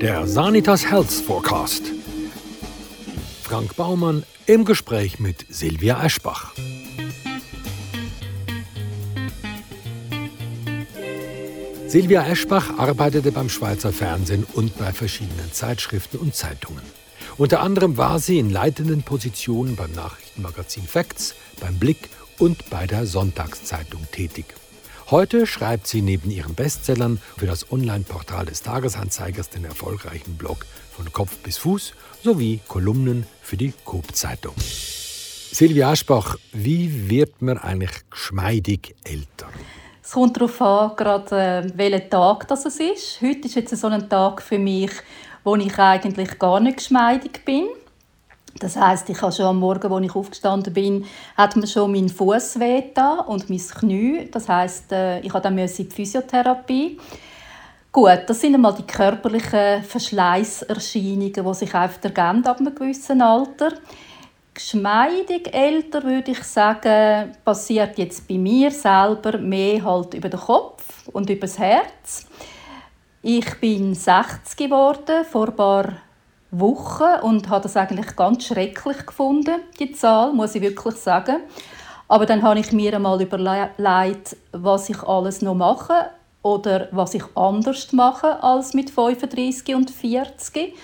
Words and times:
Der 0.00 0.26
Sanitas 0.26 0.90
Health 0.90 1.10
Forecast. 1.10 1.82
Frank 3.42 3.76
Baumann 3.76 4.22
im 4.46 4.64
Gespräch 4.64 5.20
mit 5.20 5.44
Silvia 5.50 6.02
Eschbach. 6.02 6.54
Silvia 11.86 12.26
Eschbach 12.26 12.78
arbeitete 12.78 13.30
beim 13.30 13.50
Schweizer 13.50 13.92
Fernsehen 13.92 14.46
und 14.54 14.78
bei 14.78 14.90
verschiedenen 14.94 15.52
Zeitschriften 15.52 16.16
und 16.16 16.34
Zeitungen. 16.34 16.82
Unter 17.36 17.60
anderem 17.60 17.98
war 17.98 18.20
sie 18.20 18.38
in 18.38 18.48
leitenden 18.48 19.02
Positionen 19.02 19.76
beim 19.76 19.92
Nachrichtenmagazin 19.92 20.84
Facts, 20.84 21.34
beim 21.60 21.78
Blick 21.78 22.08
und 22.38 22.70
bei 22.70 22.86
der 22.86 23.04
Sonntagszeitung 23.04 24.06
tätig. 24.12 24.46
Heute 25.10 25.44
schreibt 25.44 25.88
sie 25.88 26.02
neben 26.02 26.30
ihren 26.30 26.54
Bestsellern 26.54 27.20
für 27.36 27.46
das 27.46 27.72
Online-Portal 27.72 28.46
des 28.46 28.62
Tagesanzeigers 28.62 29.50
den 29.50 29.64
erfolgreichen 29.64 30.36
Blog 30.36 30.66
von 30.92 31.12
Kopf 31.12 31.38
bis 31.38 31.58
Fuß 31.58 31.94
sowie 32.22 32.60
Kolumnen 32.68 33.26
für 33.42 33.56
die 33.56 33.74
Coop-Zeitung. 33.84 34.54
Silvia 34.56 35.90
Aschbach, 35.90 36.36
wie 36.52 37.10
wird 37.10 37.42
man 37.42 37.58
eigentlich 37.58 37.90
geschmeidig 38.08 38.94
älter? 39.02 39.48
Es 40.00 40.12
kommt 40.12 40.36
darauf 40.36 40.62
an, 40.62 40.92
gerade, 40.94 41.36
äh, 41.36 41.70
welcher 41.74 42.08
Tag 42.08 42.46
das 42.46 42.66
ist. 42.66 43.20
Heute 43.20 43.48
ist 43.48 43.56
jetzt 43.56 43.76
so 43.76 43.88
ein 43.88 44.08
Tag 44.08 44.40
für 44.40 44.58
mich, 44.58 44.92
wo 45.42 45.56
ich 45.56 45.76
eigentlich 45.76 46.38
gar 46.38 46.60
nicht 46.60 46.76
geschmeidig 46.76 47.44
bin. 47.44 47.66
Das 48.58 48.76
heißt, 48.76 49.08
ich 49.08 49.22
habe 49.22 49.32
schon 49.32 49.46
am 49.46 49.58
Morgen, 49.58 49.92
als 49.92 50.04
ich 50.04 50.14
aufgestanden 50.14 50.72
bin, 50.72 51.04
hat 51.36 51.56
mir 51.56 51.66
schon 51.66 51.92
mein 51.92 52.08
Fuß 52.08 52.58
wehgetan 52.58 53.20
und 53.20 53.48
mein 53.48 53.58
Knie. 53.58 54.28
Das 54.30 54.48
heißt, 54.48 54.92
äh, 54.92 55.20
ich 55.20 55.32
habe 55.32 55.42
dann 55.42 55.56
in 55.56 55.66
die 55.66 55.84
Physiotherapie. 55.84 56.98
Gut, 57.92 58.20
das 58.26 58.40
sind 58.40 58.54
einmal 58.54 58.74
die 58.74 58.86
körperlichen 58.86 59.82
Verschleißerscheinungen, 59.82 61.32
die 61.32 61.54
sich 61.54 61.74
einfach 61.74 62.04
ergeben 62.04 62.46
ab 62.46 62.60
einem 62.60 62.74
gewissen 62.74 63.20
Alter. 63.20 63.72
Geschmeidig 64.54 65.52
älter 65.54 66.02
würde 66.02 66.32
ich 66.32 66.42
sagen, 66.42 67.32
passiert 67.44 67.98
jetzt 67.98 68.28
bei 68.28 68.34
mir 68.34 68.70
selber 68.70 69.38
mehr 69.38 69.84
halt 69.84 70.14
über 70.14 70.28
den 70.28 70.38
Kopf 70.38 71.08
und 71.12 71.30
über 71.30 71.42
das 71.42 71.58
Herz. 71.58 72.26
Ich 73.22 73.54
bin 73.60 73.94
60 73.94 74.56
geworden 74.56 75.24
vor 75.24 75.48
ein 75.48 75.56
paar 75.56 75.92
Wochen 76.50 77.22
und 77.22 77.48
habe 77.48 77.62
das 77.62 77.76
eigentlich 77.76 78.16
ganz 78.16 78.44
schrecklich 78.44 79.06
gefunden, 79.06 79.60
die 79.78 79.92
Zahl, 79.92 80.32
muss 80.32 80.54
ich 80.54 80.62
wirklich 80.62 80.96
sagen. 80.96 81.36
Aber 82.08 82.26
dann 82.26 82.42
habe 82.42 82.58
ich 82.58 82.72
mir 82.72 82.94
einmal 82.94 83.22
überlegt, 83.22 84.36
was 84.52 84.88
ich 84.88 85.02
alles 85.04 85.42
noch 85.42 85.54
mache 85.54 86.10
oder 86.42 86.88
was 86.90 87.14
ich 87.14 87.24
anders 87.36 87.92
mache 87.92 88.42
als 88.42 88.74
mit 88.74 88.90
35 88.90 89.74
und 89.74 89.90
40 89.90 90.74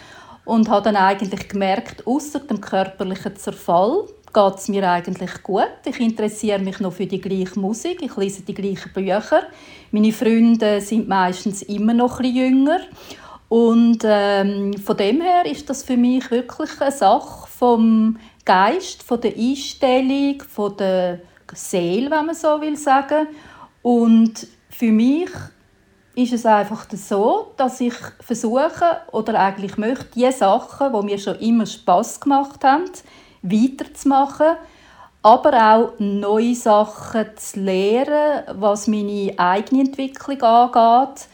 und 0.44 0.68
habe 0.68 0.84
dann 0.84 0.96
eigentlich 0.96 1.48
gemerkt, 1.48 2.06
außer 2.06 2.40
dem 2.40 2.60
körperlichen 2.60 3.34
Zerfall 3.36 4.04
geht 4.32 4.54
es 4.56 4.68
mir 4.68 4.88
eigentlich 4.88 5.42
gut. 5.42 5.66
Ich 5.84 5.98
interessiere 5.98 6.60
mich 6.60 6.78
noch 6.78 6.92
für 6.92 7.06
die 7.06 7.20
gleiche 7.20 7.58
Musik, 7.58 8.02
ich 8.02 8.16
lese 8.16 8.42
die 8.42 8.54
gleichen 8.54 8.92
Bücher. 8.92 9.42
Meine 9.90 10.12
Freunde 10.12 10.80
sind 10.80 11.08
meistens 11.08 11.62
immer 11.62 11.94
noch 11.94 12.20
ein 12.20 12.34
jünger 12.34 12.80
und 13.48 13.98
ähm, 14.04 14.74
von 14.74 14.96
dem 14.96 15.20
her 15.20 15.46
ist 15.46 15.70
das 15.70 15.82
für 15.84 15.96
mich 15.96 16.30
wirklich 16.30 16.80
eine 16.80 16.90
Sache 16.90 17.48
vom 17.48 18.18
Geist, 18.44 19.02
von 19.02 19.20
der 19.20 19.36
Einstellung, 19.36 20.42
von 20.42 20.76
der 20.76 21.20
Seele, 21.54 22.10
wenn 22.10 22.26
man 22.26 22.34
so 22.34 22.60
will 22.60 22.76
sagen. 22.76 23.28
Und 23.82 24.46
für 24.68 24.90
mich 24.90 25.30
ist 26.16 26.32
es 26.32 26.44
einfach 26.44 26.86
so, 26.90 27.52
dass 27.56 27.80
ich 27.80 27.94
versuche 28.20 28.98
oder 29.12 29.38
eigentlich 29.38 29.76
möchte, 29.76 30.06
die 30.16 30.30
Sachen, 30.32 30.92
die 30.92 31.04
mir 31.04 31.18
schon 31.18 31.38
immer 31.38 31.66
Spaß 31.66 32.20
gemacht 32.20 32.64
haben, 32.64 32.90
weiterzumachen, 33.42 34.56
aber 35.22 35.74
auch 35.74 35.92
neue 35.98 36.54
Sachen 36.54 37.26
zu 37.36 37.60
lernen, 37.60 38.42
was 38.60 38.88
meine 38.88 39.34
eigene 39.36 39.82
Entwicklung 39.82 40.42
angeht 40.42 41.28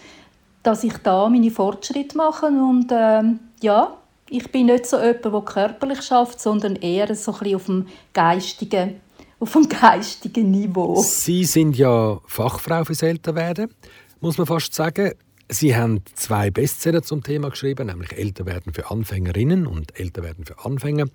dass 0.63 0.85
ich 0.85 0.97
da 0.99 1.29
meine 1.29 1.51
Fortschritte 1.51 2.17
mache 2.17 2.47
und 2.47 2.87
ähm, 2.91 3.41
ja, 3.61 3.97
ich 4.31 4.51
bin 4.51 4.67
nicht 4.67 4.87
so 4.87 4.99
jemand, 4.99 5.25
der 5.25 5.41
körperlich 5.43 6.03
schafft, 6.03 6.41
sondern 6.41 6.77
eher 6.77 7.15
so 7.15 7.35
ein 7.39 7.55
auf 7.55 7.67
dem 7.67 7.87
geistigen, 8.13 9.01
auf 9.39 9.53
dem 9.53 9.69
geistigen 9.69 10.51
Niveau. 10.51 11.03
Sie 11.03 11.45
sind 11.45 11.77
ja 11.77 12.19
Fachfrau 12.27 12.85
fürs 12.85 13.03
Älterwerden, 13.03 13.75
muss 14.21 14.39
man 14.39 14.47
fast 14.47 14.75
sagen. 14.75 15.13
Sie 15.49 15.77
haben 15.77 16.01
zwei 16.15 16.51
Bestseller 16.51 17.03
zum 17.03 17.23
Thema 17.23 17.51
geschrieben, 17.51 17.89
nämlich 17.89 18.13
Älterwerden 18.13 18.73
für 18.73 18.91
Anfängerinnen 18.91 19.67
und 19.67 19.99
Älterwerden 20.01 20.47
für 20.47 20.65
Anfänger. 20.65 21.09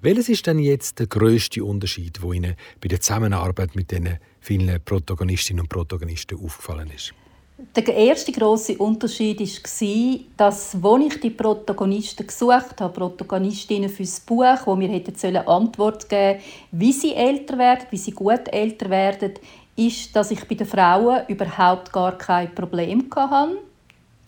Welches 0.00 0.28
ist 0.28 0.48
denn 0.48 0.58
jetzt 0.58 0.98
der 0.98 1.06
größte 1.06 1.62
Unterschied, 1.62 2.20
wo 2.20 2.32
Ihnen 2.32 2.56
bei 2.80 2.88
der 2.88 3.00
Zusammenarbeit 3.00 3.76
mit 3.76 3.92
den 3.92 4.18
vielen 4.40 4.82
Protagonistinnen 4.84 5.60
und 5.60 5.68
Protagonisten 5.68 6.40
aufgefallen 6.40 6.90
ist? 6.92 7.14
Der 7.56 7.86
erste 7.86 8.32
große 8.32 8.76
Unterschied 8.78 9.38
war, 9.38 10.20
dass, 10.36 10.74
als 10.74 11.04
ich 11.06 11.20
die 11.20 11.30
Protagonisten 11.30 12.26
gesucht 12.26 12.80
habe, 12.80 12.92
Protagonistinnen 12.92 13.88
für 13.88 14.02
das 14.02 14.18
Buch, 14.18 14.58
wo 14.64 14.74
mir 14.74 14.88
hätten 14.88 15.36
Antwort 15.36 16.08
geben 16.08 16.40
wie 16.72 16.92
sie 16.92 17.14
älter 17.14 17.56
werden, 17.56 17.86
wie 17.90 17.96
sie 17.96 18.10
gut 18.10 18.52
älter 18.52 18.90
werden, 18.90 19.34
ist, 19.76 20.16
dass 20.16 20.32
ich 20.32 20.44
bei 20.48 20.56
den 20.56 20.66
Frauen 20.66 21.22
überhaupt 21.28 21.92
gar 21.92 22.18
kein 22.18 22.52
Problem 22.52 23.08
hatte, 23.14 23.58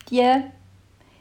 die 0.09 0.43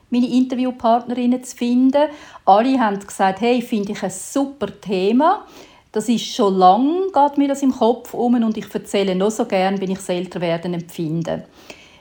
meine 0.09 0.28
Interviewpartnerinnen 0.28 1.43
zu 1.43 1.56
finden. 1.56 2.09
Alle 2.45 2.78
haben 2.78 3.00
gesagt, 3.00 3.41
hey, 3.41 3.61
finde 3.61 3.93
ich 3.93 4.03
ein 4.05 4.11
super 4.11 4.69
Thema. 4.81 5.45
Das 5.91 6.09
ist 6.09 6.33
schon 6.33 6.56
lange, 6.56 7.11
geht 7.12 7.39
mir 7.39 7.49
das 7.49 7.62
im 7.62 7.72
Kopf 7.72 8.15
um 8.15 8.34
und 8.34 8.56
ich 8.56 8.72
erzähle 8.72 9.16
noch 9.16 9.33
so 9.33 9.45
gern, 9.45 9.81
wenn 9.81 9.91
ich 9.91 9.99
das 9.99 10.09
Älterwerden 10.11 10.75
empfinde. 10.75 11.47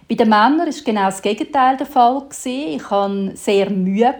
Bei 0.08 0.14
den 0.14 0.30
Männern 0.30 0.60
war 0.60 0.84
genau 0.86 1.06
das 1.06 1.20
Gegenteil 1.20 1.78
der 1.78 1.88
Fall. 1.88 2.28
Ich 2.46 2.92
hatte 2.92 3.32
sehr 3.34 3.72
Mühe, 3.72 4.14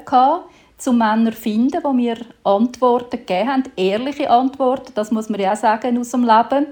um 0.88 0.98
Männer 0.98 1.32
finden, 1.32 1.80
die 1.80 1.94
mir 1.94 2.18
Antworten 2.44 3.20
gegeben 3.20 3.50
haben. 3.50 3.64
Ehrliche 3.76 4.28
Antworten, 4.32 4.94
das 4.96 5.12
muss 5.12 5.30
man 5.30 5.40
ja 5.40 5.54
auch 5.54 5.58
sagen 5.58 6.00
aus 6.00 6.10
dem 6.10 6.24
Leben. 6.24 6.68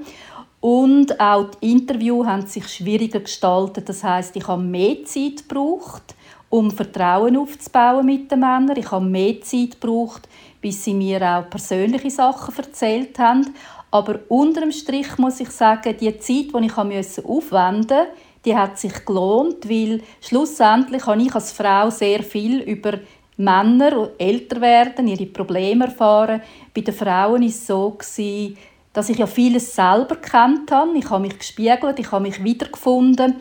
Und 0.61 1.19
auch 1.19 1.45
die 1.61 1.73
Interviews 1.73 2.25
haben 2.25 2.47
sich 2.47 2.67
schwieriger 2.67 3.19
gestaltet. 3.19 3.87
Das 3.87 4.03
heißt, 4.03 4.35
ich 4.35 4.47
habe 4.47 4.63
mehr 4.63 5.05
Zeit 5.05 5.47
gebraucht, 5.47 6.15
um 6.49 6.71
Vertrauen 6.71 7.37
aufzubauen 7.37 8.07
mit 8.07 8.31
den 8.31 8.39
Männern. 8.39 8.77
Ich 8.77 8.89
habe 8.89 9.05
mehr 9.05 9.39
Zeit 9.41 9.79
gebraucht, 9.79 10.27
bis 10.59 10.83
sie 10.83 10.95
mir 10.95 11.21
auch 11.21 11.49
persönliche 11.51 12.09
Sachen 12.09 12.55
erzählt 12.57 13.19
haben. 13.19 13.53
Aber 13.91 14.21
unterm 14.27 14.71
Strich 14.71 15.19
muss 15.19 15.39
ich 15.39 15.51
sagen, 15.51 15.95
die 16.01 16.17
Zeit, 16.17 16.47
die 16.51 16.65
ich 16.65 16.77
aufwenden 16.77 17.77
musste, 17.77 18.07
die 18.45 18.55
hat 18.55 18.77
sich 18.77 19.05
gelohnt, 19.05 19.69
weil 19.69 20.01
schlussendlich 20.21 21.05
habe 21.05 21.21
ich 21.21 21.33
als 21.33 21.51
Frau 21.51 21.89
sehr 21.89 22.23
viel 22.23 22.61
über 22.61 22.99
Männer, 23.37 24.09
älter 24.17 24.61
werden, 24.61 25.07
ihre 25.07 25.25
Probleme 25.25 25.85
erfahren. 25.85 26.41
Bei 26.73 26.81
den 26.81 26.93
Frauen 26.93 27.41
war 27.41 27.47
es 27.47 27.65
so, 27.65 27.97
dass 28.93 29.09
ich 29.09 29.17
ja 29.17 29.25
vieles 29.25 29.73
selber 29.75 30.17
kennt 30.17 30.71
habe. 30.71 30.97
Ich 30.97 31.09
habe 31.09 31.21
mich 31.21 31.39
gespiegelt, 31.39 31.99
ich 31.99 32.11
habe 32.11 32.23
mich 32.23 32.43
wiedergefunden 32.43 33.35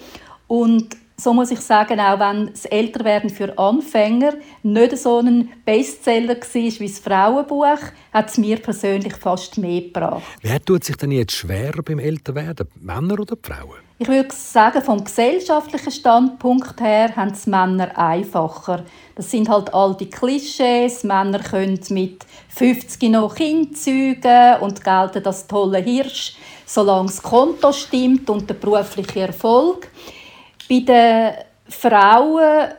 und 0.46 0.96
so 1.14 1.32
muss 1.32 1.52
ich 1.52 1.60
sagen, 1.60 2.00
auch 2.00 2.19
wenn 2.19 2.48
das 2.48 2.64
Älterwerden 2.64 3.30
für 3.30 3.56
Anfänger 3.56 4.32
nicht 4.62 4.98
so 4.98 5.20
ein 5.20 5.50
Bestseller 5.64 6.36
war 6.36 6.52
wie 6.52 6.88
das 6.88 6.98
Frauenbuch, 6.98 7.78
hat 8.12 8.30
es 8.30 8.38
mir 8.38 8.56
persönlich 8.56 9.14
fast 9.14 9.56
mehr 9.58 9.82
gebracht. 9.82 10.22
Wer 10.40 10.60
tut 10.64 10.82
sich 10.82 10.96
denn 10.96 11.12
jetzt 11.12 11.36
schwerer 11.36 11.82
beim 11.82 12.00
Älterwerden, 12.00 12.66
Männer 12.80 13.20
oder 13.20 13.36
Frauen? 13.40 13.81
Ich 14.02 14.08
würde 14.08 14.34
sagen, 14.34 14.82
vom 14.82 15.04
gesellschaftlichen 15.04 15.93
Standpunkt 15.93 16.81
her 16.81 17.14
haben 17.14 17.31
es 17.31 17.46
Männer 17.46 17.96
einfacher. 17.96 18.82
Das 19.14 19.31
sind 19.31 19.49
halt 19.49 19.72
all 19.72 19.94
die 19.94 20.10
Klischees. 20.10 21.04
Männer 21.04 21.38
können 21.38 21.78
mit 21.90 22.26
50 22.49 23.00
noch 23.12 23.37
Kind 23.37 23.78
zeugen 23.78 24.60
und 24.60 24.82
gelten 24.82 25.25
als 25.25 25.46
tolle 25.46 25.78
Hirsch, 25.78 26.34
solange 26.66 27.06
das 27.06 27.22
Konto 27.22 27.72
stimmt 27.72 28.28
und 28.28 28.50
der 28.50 28.54
berufliche 28.54 29.20
Erfolg. 29.20 29.87
Bei 30.69 30.81
den 30.81 31.34
Frauen 31.69 32.72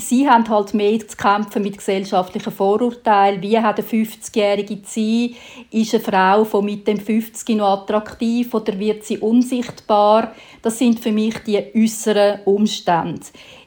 sie 0.00 0.28
haben 0.28 0.48
halt 0.48 0.74
mehr 0.74 0.98
zu 1.06 1.16
kämpfen 1.16 1.62
mit 1.62 1.78
gesellschaftlichen 1.78 2.52
Vorurteilen. 2.52 3.42
Wie 3.42 3.58
hat 3.58 3.78
eine 3.78 3.86
50-jährige 3.86 4.78
sein? 4.84 5.34
Ist 5.70 5.94
eine 5.94 6.02
Frau 6.02 6.44
von 6.44 6.64
mit 6.64 6.86
dem 6.86 6.98
50 6.98 7.56
noch 7.56 7.82
attraktiv 7.82 8.52
oder 8.54 8.78
wird 8.78 9.04
sie 9.04 9.18
unsichtbar? 9.18 10.34
Das 10.62 10.78
sind 10.78 11.00
für 11.00 11.12
mich 11.12 11.38
die 11.46 11.62
äußeren 11.74 12.40
Umstände. 12.44 13.20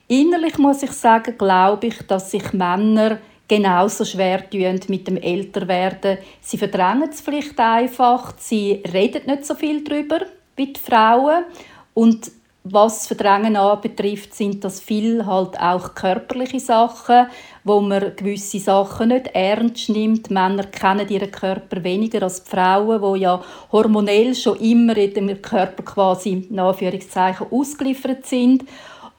Innerlich 0.08 0.58
muss 0.58 0.84
ich 0.84 0.92
sagen, 0.92 1.38
glaube 1.38 1.88
ich, 1.88 1.98
dass 2.08 2.32
sich 2.32 2.54
Männer 2.54 3.20
genauso 3.48 4.06
schwer 4.06 4.50
tun 4.50 4.80
mit 4.88 5.08
dem 5.08 5.18
Älterwerden. 5.18 6.18
Sie 6.42 6.58
verdrängen 6.58 7.10
es 7.10 7.22
vielleicht 7.22 7.60
einfach, 7.60 8.34
sie 8.38 8.84
reden 8.94 9.28
nicht 9.28 9.46
so 9.46 9.56
viel 9.56 9.84
darüber 9.84 10.22
wie 10.56 10.74
die 10.74 10.80
Frauen 10.80 11.46
und 11.94 12.32
was 12.64 13.08
Verdrängen 13.08 13.58
anbetrifft, 13.58 14.34
sind 14.34 14.64
das 14.64 14.80
viel 14.80 15.26
halt 15.26 15.60
auch 15.60 15.96
körperliche 15.96 16.62
Sachen, 16.62 17.28
wo 17.66 17.82
man 17.82 18.16
gewisse 18.16 18.60
Sachen 18.60 19.10
nicht 19.10 19.28
ernst 19.34 19.90
nimmt. 19.90 20.32
Männer 20.32 20.64
kennen 20.64 21.10
ihren 21.10 21.30
Körper 21.30 21.84
weniger 21.84 22.24
als 22.24 22.44
die 22.44 22.52
Frauen, 22.52 23.02
wo 23.02 23.16
ja 23.16 23.42
hormonell 23.72 24.34
schon 24.34 24.58
immer 24.60 24.96
in 24.96 25.14
dem 25.14 25.42
Körper 25.42 25.84
quasi 25.84 26.48
in 26.50 26.58
Anführungszeichen 26.58 27.48
ausgeliefert 27.52 28.26
sind. 28.26 28.64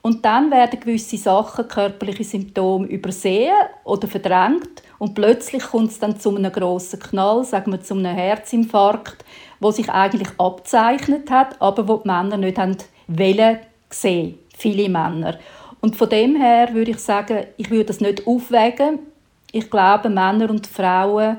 Und 0.00 0.24
dann 0.24 0.50
werden 0.50 0.80
gewisse 0.80 1.16
Sachen, 1.16 1.68
körperliche 1.68 2.24
Symptome 2.24 2.86
übersehen 2.86 3.54
oder 3.84 4.06
verdrängt 4.06 4.82
und 4.98 5.14
plötzlich 5.14 5.62
kommt 5.62 5.90
es 5.90 5.98
dann 5.98 6.20
zu 6.20 6.34
einem 6.34 6.52
grossen 6.52 7.00
Knall, 7.00 7.44
sagen 7.44 7.72
wir 7.72 7.80
zu 7.80 7.94
einem 7.94 8.14
Herzinfarkt, 8.14 9.24
wo 9.60 9.70
sich 9.70 9.90
eigentlich 9.90 10.28
abzeichnet 10.38 11.30
hat, 11.30 11.60
aber 11.60 11.88
wo 11.88 11.96
die 11.96 12.08
Männer 12.08 12.36
nicht 12.36 12.58
haben 12.58 12.76
wollen 13.06 13.58
sehen, 13.90 14.38
viele 14.56 14.88
Männer. 14.88 15.38
Und 15.80 15.96
von 15.96 16.08
dem 16.08 16.36
her 16.36 16.70
würde 16.72 16.92
ich 16.92 16.98
sagen, 16.98 17.44
ich 17.56 17.70
würde 17.70 17.86
das 17.86 18.00
nicht 18.00 18.26
aufwägen. 18.26 19.00
Ich 19.52 19.70
glaube, 19.70 20.08
Männer 20.08 20.50
und 20.50 20.66
Frauen 20.66 21.38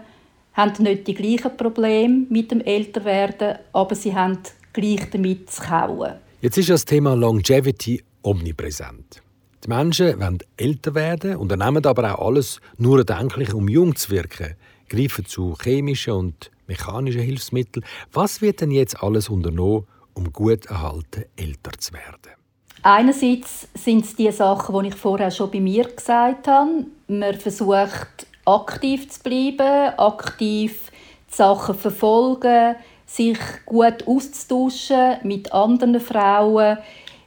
haben 0.53 0.83
nicht 0.83 1.07
die 1.07 1.13
gleichen 1.13 1.57
Probleme 1.57 2.25
mit 2.29 2.51
dem 2.51 2.61
Älterwerden, 2.61 3.57
aber 3.73 3.95
sie 3.95 4.15
haben 4.15 4.37
gleich 4.71 5.09
damit 5.09 5.49
zu 5.49 5.61
kauen. 5.61 6.13
Jetzt 6.41 6.57
ist 6.57 6.69
das 6.69 6.85
Thema 6.85 7.15
Longevity 7.15 8.03
omnipräsent. 8.21 9.21
Die 9.63 9.69
Menschen 9.69 10.19
wollen 10.19 10.37
älter 10.57 10.93
werden, 10.93 11.37
unternehmen 11.37 11.85
aber 11.85 12.13
auch 12.13 12.27
alles 12.27 12.61
nur 12.77 12.99
erdenklich, 12.99 13.53
um 13.53 13.67
jung 13.67 13.95
zu 13.95 14.11
wirken, 14.11 14.53
greifen 14.87 15.25
zu 15.25 15.55
chemischen 15.61 16.13
und 16.13 16.51
mechanischen 16.67 17.21
Hilfsmitteln. 17.21 17.83
Was 18.13 18.41
wird 18.41 18.61
denn 18.61 18.69
jetzt 18.71 19.01
alles 19.01 19.27
unternommen, 19.27 19.87
um 20.15 20.33
gut 20.33 20.65
erhalten 20.65 21.25
älter 21.35 21.71
zu 21.77 21.93
werden? 21.93 22.33
Einerseits 22.81 23.67
sind 23.73 24.05
es 24.05 24.15
die 24.15 24.31
Sachen, 24.31 24.81
die 24.81 24.89
ich 24.89 24.95
vorher 24.95 25.31
schon 25.31 25.51
bei 25.51 25.59
mir 25.59 25.85
gesagt 25.85 26.47
habe. 26.47 26.85
Man 27.07 27.33
versucht 27.35 28.27
aktiv 28.45 29.09
zu 29.09 29.21
bleiben, 29.21 29.97
aktiv 29.97 30.91
die 31.29 31.35
Sachen 31.35 31.75
zu 31.75 31.81
verfolgen, 31.81 32.75
sich 33.05 33.39
gut 33.65 34.07
auszutauschen 34.07 35.17
mit 35.23 35.51
anderen 35.51 35.99
Frauen. 35.99 36.77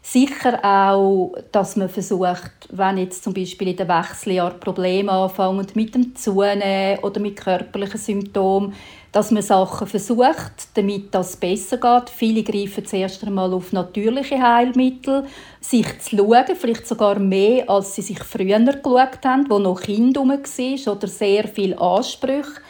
Sicher 0.00 0.64
auch, 0.64 1.34
dass 1.52 1.76
man 1.76 1.88
versucht, 1.88 2.69
wenn 2.70 2.96
jetzt 2.96 3.23
zum 3.23 3.34
Beispiel 3.34 3.69
in 3.69 3.76
den 3.76 3.88
Wechseljahren 3.88 4.58
Probleme 4.58 5.12
anfangen 5.12 5.67
mit 5.75 5.94
dem 5.94 6.14
Zunehmen 6.14 7.00
oder 7.00 7.20
mit 7.20 7.37
körperlichen 7.37 8.00
Symptomen, 8.00 8.75
dass 9.12 9.31
man 9.31 9.43
Sachen 9.43 9.87
versucht, 9.87 10.69
damit 10.75 11.14
das 11.14 11.37
besser 11.37 11.78
geht. 11.78 12.10
Viele 12.10 12.43
greifen 12.43 12.84
zuerst 12.84 13.25
einmal 13.25 13.52
auf 13.55 13.72
natürliche 13.72 14.40
Heilmittel, 14.40 15.25
sich 15.60 15.99
zu 16.00 16.16
schauen, 16.16 16.56
vielleicht 16.56 16.87
sogar 16.87 17.19
mehr, 17.19 17.69
als 17.70 17.94
sie 17.94 18.02
sich 18.02 18.22
früher 18.22 18.58
geschaut 18.58 19.25
haben, 19.25 19.46
wo 19.49 19.58
noch 19.58 19.81
Kind 19.81 20.16
war 20.16 20.93
oder 20.94 21.08
sehr 21.08 21.49
viel 21.49 21.75
Ansprüche. 21.75 22.60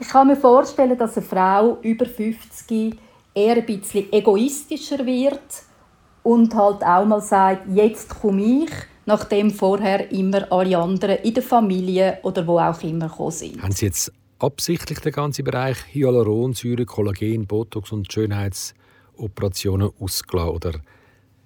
Ich 0.00 0.08
kann 0.08 0.26
mir 0.26 0.36
vorstellen, 0.36 0.98
dass 0.98 1.16
eine 1.16 1.26
Frau 1.26 1.78
über 1.82 2.06
50 2.06 2.96
eher 3.32 3.56
ein 3.56 3.66
bisschen 3.66 4.12
egoistischer 4.12 5.06
wird 5.06 5.40
und 6.22 6.54
halt 6.54 6.82
auch 6.82 7.04
mal 7.04 7.20
sagt, 7.20 7.68
jetzt 7.72 8.20
komme 8.20 8.64
ich, 8.64 8.70
nachdem 9.06 9.50
vorher 9.50 10.10
immer 10.10 10.50
alle 10.50 10.78
anderen 10.78 11.18
in 11.18 11.34
der 11.34 11.42
Familie 11.42 12.18
oder 12.22 12.46
wo 12.46 12.58
auch 12.58 12.82
immer 12.82 13.08
gekommen 13.08 13.30
sind. 13.30 13.62
Haben 13.62 13.72
Sie 13.72 13.86
jetzt 13.86 14.12
absichtlich 14.38 15.00
den 15.00 15.12
ganzen 15.12 15.44
Bereich 15.44 15.76
Hyaluronsäure, 15.92 16.84
Kollagen, 16.84 17.46
Botox 17.46 17.92
und 17.92 18.12
Schönheitsoperationen 18.12 19.90
ausgelassen 20.00 20.54
oder 20.54 20.72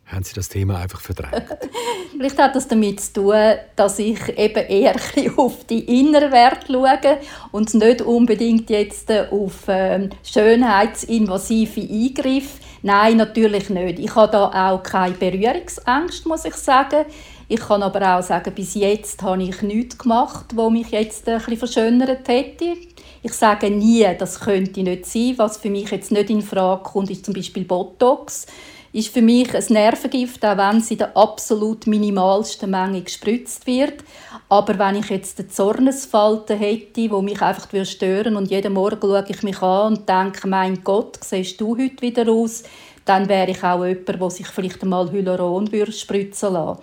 haben 0.07 0.25
Sie 0.25 0.35
das 0.35 0.49
Thema 0.49 0.79
einfach 0.79 1.01
verdrängt? 1.01 1.45
Vielleicht 2.13 2.39
hat 2.39 2.57
das 2.57 2.67
damit 2.67 3.01
zu 3.01 3.13
tun, 3.13 3.35
dass 3.77 3.99
ich 3.99 4.27
eben 4.39 4.67
eher 4.67 4.97
auf 5.37 5.65
die 5.67 6.01
inneren 6.01 6.33
Werte 6.33 6.73
schaue 6.73 7.19
und 7.53 7.73
nicht 7.75 8.03
unbedingt 8.03 8.71
jetzt 8.71 9.11
auf 9.13 9.65
ähm, 9.69 10.11
schönheitsinvasive 10.25 11.81
Eingriffe. 11.81 12.59
Nein, 12.83 13.19
natürlich 13.19 13.69
nicht. 13.71 13.99
Ich 13.99 14.15
habe 14.15 14.33
da 14.33 14.71
auch 14.71 14.83
keine 14.83 15.15
Berührungsängste, 15.15 16.29
muss 16.29 16.45
ich 16.45 16.55
sagen. 16.55 17.05
Ich 17.51 17.61
kann 17.61 17.83
aber 17.83 18.19
auch 18.19 18.23
sagen, 18.23 18.53
bis 18.55 18.75
jetzt 18.75 19.23
habe 19.23 19.43
ich 19.43 19.63
nichts 19.63 19.97
gemacht, 19.97 20.47
wo 20.55 20.69
mich 20.69 20.91
jetzt 20.91 21.27
ein 21.27 21.39
bisschen 21.39 21.57
verschönert 21.57 22.29
hätte. 22.29 22.75
Ich 23.23 23.33
sage 23.33 23.71
nie, 23.71 24.07
das 24.19 24.41
könnte 24.41 24.83
nicht 24.83 25.07
sein. 25.07 25.35
Was 25.39 25.57
für 25.57 25.71
mich 25.71 25.91
jetzt 25.91 26.13
nicht 26.13 26.29
in 26.29 26.43
Frage 26.43 26.83
kommt, 26.83 27.11
ist 27.11 27.25
zum 27.25 27.33
Beispiel 27.33 27.65
Botox. 27.65 28.47
Ist 28.93 29.09
für 29.09 29.23
mich 29.23 29.55
ein 29.55 29.65
Nervengift, 29.71 30.45
auch 30.45 30.59
wenn 30.59 30.79
es 30.79 30.91
in 30.91 30.99
der 30.99 31.17
absolut 31.17 31.87
minimalsten 31.87 32.71
Menge 32.71 33.01
gespritzt 33.01 33.67
wird. 33.67 34.05
Aber 34.51 34.79
wenn 34.79 34.97
ich 34.97 35.09
jetzt 35.09 35.39
eine 35.39 35.49
Zornesfalte 35.49 36.55
hätte, 36.55 37.11
wo 37.11 37.23
mich 37.23 37.41
einfach 37.41 37.69
stören 37.87 38.37
und 38.37 38.51
jeden 38.51 38.75
Morgen 38.75 39.01
schaue 39.01 39.25
ich 39.27 39.43
mich 39.43 39.63
an 39.63 39.95
und 39.95 40.09
denke, 40.09 40.49
mein 40.49 40.85
Gott, 40.85 41.19
siehst 41.23 41.61
du 41.61 41.79
heute 41.79 42.03
wieder 42.03 42.31
aus, 42.31 42.63
dann 43.07 43.27
wäre 43.29 43.51
ich 43.51 43.63
auch 43.65 43.87
jemand, 43.87 44.09
der 44.09 44.31
sich 44.31 44.47
vielleicht 44.49 44.83
einmal 44.83 45.11
Hyaluron 45.11 45.71
spritzen 45.91 46.53
würde. 46.53 46.79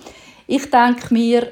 Ich 0.48 0.70
denke 0.70 1.14
mir, 1.14 1.52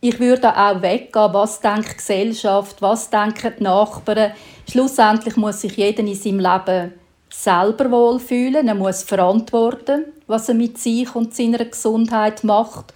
ich 0.00 0.18
würde 0.18 0.56
auch 0.56 0.82
weggehen, 0.82 1.32
was 1.32 1.60
denkt 1.60 1.92
die 1.92 1.96
Gesellschaft, 1.96 2.82
was 2.82 3.08
denken 3.08 3.54
die 3.58 3.62
Nachbarn. 3.62 4.32
Schlussendlich 4.68 5.36
muss 5.36 5.60
sich 5.60 5.76
jeder 5.76 6.00
in 6.00 6.14
seinem 6.14 6.40
Leben 6.40 6.92
selber 7.30 7.90
wohlfühlen. 7.90 8.66
Er 8.66 8.74
muss 8.74 9.04
verantworten, 9.04 10.06
was 10.26 10.48
er 10.48 10.56
mit 10.56 10.78
sich 10.78 11.14
und 11.14 11.34
seiner 11.34 11.64
Gesundheit 11.64 12.42
macht. 12.42 12.92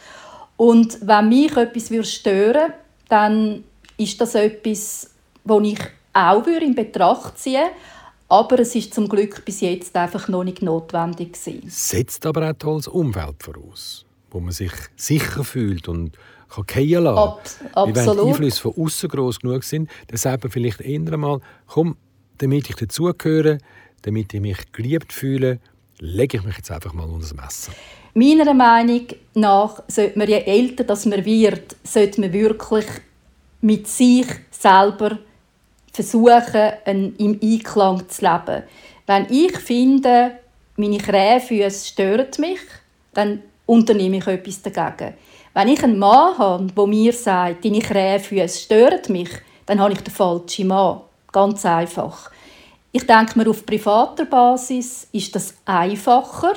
Und 0.56 0.98
wenn 1.00 1.28
mich 1.28 1.56
etwas 1.56 2.10
stören 2.10 2.54
würde, 2.54 2.74
dann 3.08 3.64
ist 3.96 4.20
das 4.20 4.34
etwas, 4.34 5.10
das 5.44 5.62
ich 5.62 5.80
auch 6.12 6.46
in 6.46 6.74
Betracht 6.74 7.38
ziehen 7.38 7.60
würde. 7.60 7.70
Aber 8.28 8.58
es 8.58 8.74
ist 8.74 8.92
zum 8.92 9.08
Glück 9.08 9.44
bis 9.44 9.60
jetzt 9.60 9.94
einfach 9.96 10.26
noch 10.26 10.42
nicht 10.42 10.60
notwendig 10.60 11.34
gewesen. 11.34 11.62
Setzt 11.68 12.26
aber 12.26 12.50
auch 12.50 12.54
tolles 12.58 12.88
Umfeld 12.88 13.40
voraus 13.44 14.05
wo 14.36 14.40
man 14.40 14.52
sich 14.52 14.72
sicher 14.96 15.44
fühlt 15.44 15.88
und 15.88 16.12
kann 16.50 16.64
fallen 16.66 17.04
lassen. 17.04 17.18
Ab, 17.18 17.48
absolut. 17.72 17.96
Wenn 17.96 18.16
die 18.16 18.30
Einflüsse 18.30 18.60
von 18.60 18.74
außen 18.76 19.08
groß 19.08 19.40
genug 19.40 19.64
sind, 19.64 19.88
dann 20.08 20.18
sagt 20.18 20.44
man 20.44 20.50
vielleicht 20.52 20.80
eher 20.82 21.00
einmal, 21.12 21.40
komm, 21.66 21.96
damit 22.38 22.68
ich 22.68 22.76
dazugehöre, 22.76 23.58
damit 24.02 24.34
ich 24.34 24.40
mich 24.40 24.72
geliebt 24.72 25.12
fühle, 25.12 25.58
lege 26.00 26.36
ich 26.36 26.44
mich 26.44 26.58
jetzt 26.58 26.70
einfach 26.70 26.92
mal 26.92 27.04
unter 27.04 27.20
das 27.20 27.34
Messer. 27.34 27.72
Meiner 28.12 28.52
Meinung 28.52 29.06
nach 29.34 29.82
sollte 29.88 30.18
man, 30.18 30.28
je 30.28 30.40
älter 30.40 30.84
das 30.84 31.06
man 31.06 31.24
wird, 31.24 31.76
sollte 31.82 32.20
man 32.20 32.32
wirklich 32.32 32.86
mit 33.62 33.88
sich 33.88 34.26
selber 34.50 35.18
versuchen, 35.92 36.72
im 37.16 37.38
Einklang 37.42 38.06
zu 38.08 38.22
leben. 38.22 38.64
Wenn 39.06 39.26
ich 39.30 39.56
finde, 39.58 40.32
meine 40.76 40.98
Krähenfüße 40.98 41.86
stören 41.88 42.28
mich, 42.38 42.60
dann 43.14 43.42
unternehme 43.66 44.18
ich 44.18 44.26
etwas 44.26 44.62
dagegen. 44.62 45.14
Wenn 45.54 45.68
ich 45.68 45.82
einen 45.82 45.98
Mann 45.98 46.38
habe, 46.38 46.66
der 46.66 46.86
mir 46.86 47.12
sagt, 47.12 47.64
deine 47.64 47.80
Krähenfüße 47.80 48.60
stören 48.60 49.00
mich, 49.08 49.30
dann 49.66 49.80
habe 49.80 49.92
ich 49.92 50.00
den 50.00 50.12
falschen 50.12 50.68
Mann. 50.68 51.00
Ganz 51.32 51.66
einfach. 51.66 52.30
Ich 52.92 53.06
denke 53.06 53.38
mir, 53.38 53.50
auf 53.50 53.66
privater 53.66 54.24
Basis 54.24 55.08
ist 55.12 55.34
das 55.34 55.54
einfacher. 55.64 56.54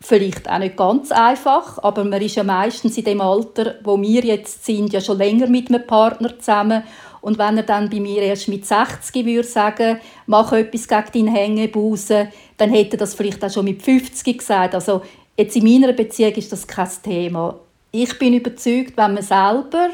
Vielleicht 0.00 0.50
auch 0.50 0.58
nicht 0.58 0.76
ganz 0.76 1.10
einfach, 1.10 1.78
aber 1.82 2.04
man 2.04 2.20
ist 2.20 2.34
ja 2.34 2.44
meistens 2.44 2.98
in 2.98 3.04
dem 3.04 3.22
Alter, 3.22 3.76
wo 3.82 3.98
wir 3.98 4.22
jetzt 4.22 4.66
sind, 4.66 4.92
ja 4.92 5.00
schon 5.00 5.16
länger 5.16 5.46
mit 5.46 5.68
einem 5.68 5.86
Partner 5.86 6.38
zusammen. 6.38 6.82
Und 7.22 7.38
wenn 7.38 7.56
er 7.56 7.62
dann 7.62 7.88
bei 7.88 8.00
mir 8.00 8.20
erst 8.20 8.48
mit 8.48 8.66
60 8.66 9.24
würde 9.24 9.48
sagen, 9.48 9.98
mach 10.26 10.52
etwas 10.52 10.86
gegen 10.86 11.26
deinen 11.26 11.34
Hängebusen, 11.34 12.28
dann 12.58 12.68
hätte 12.68 12.96
er 12.96 12.98
das 12.98 13.14
vielleicht 13.14 13.42
auch 13.42 13.50
schon 13.50 13.64
mit 13.64 13.82
50 13.82 14.38
gesagt. 14.38 14.74
Also 14.74 15.00
Jetzt 15.36 15.56
in 15.56 15.64
meiner 15.64 15.92
Beziehung 15.92 16.32
ist 16.34 16.52
das 16.52 16.66
kein 16.66 16.88
Thema. 17.02 17.58
Ich 17.90 18.16
bin 18.20 18.34
überzeugt, 18.34 18.96
wenn 18.96 19.14
man 19.14 19.22
selber 19.22 19.90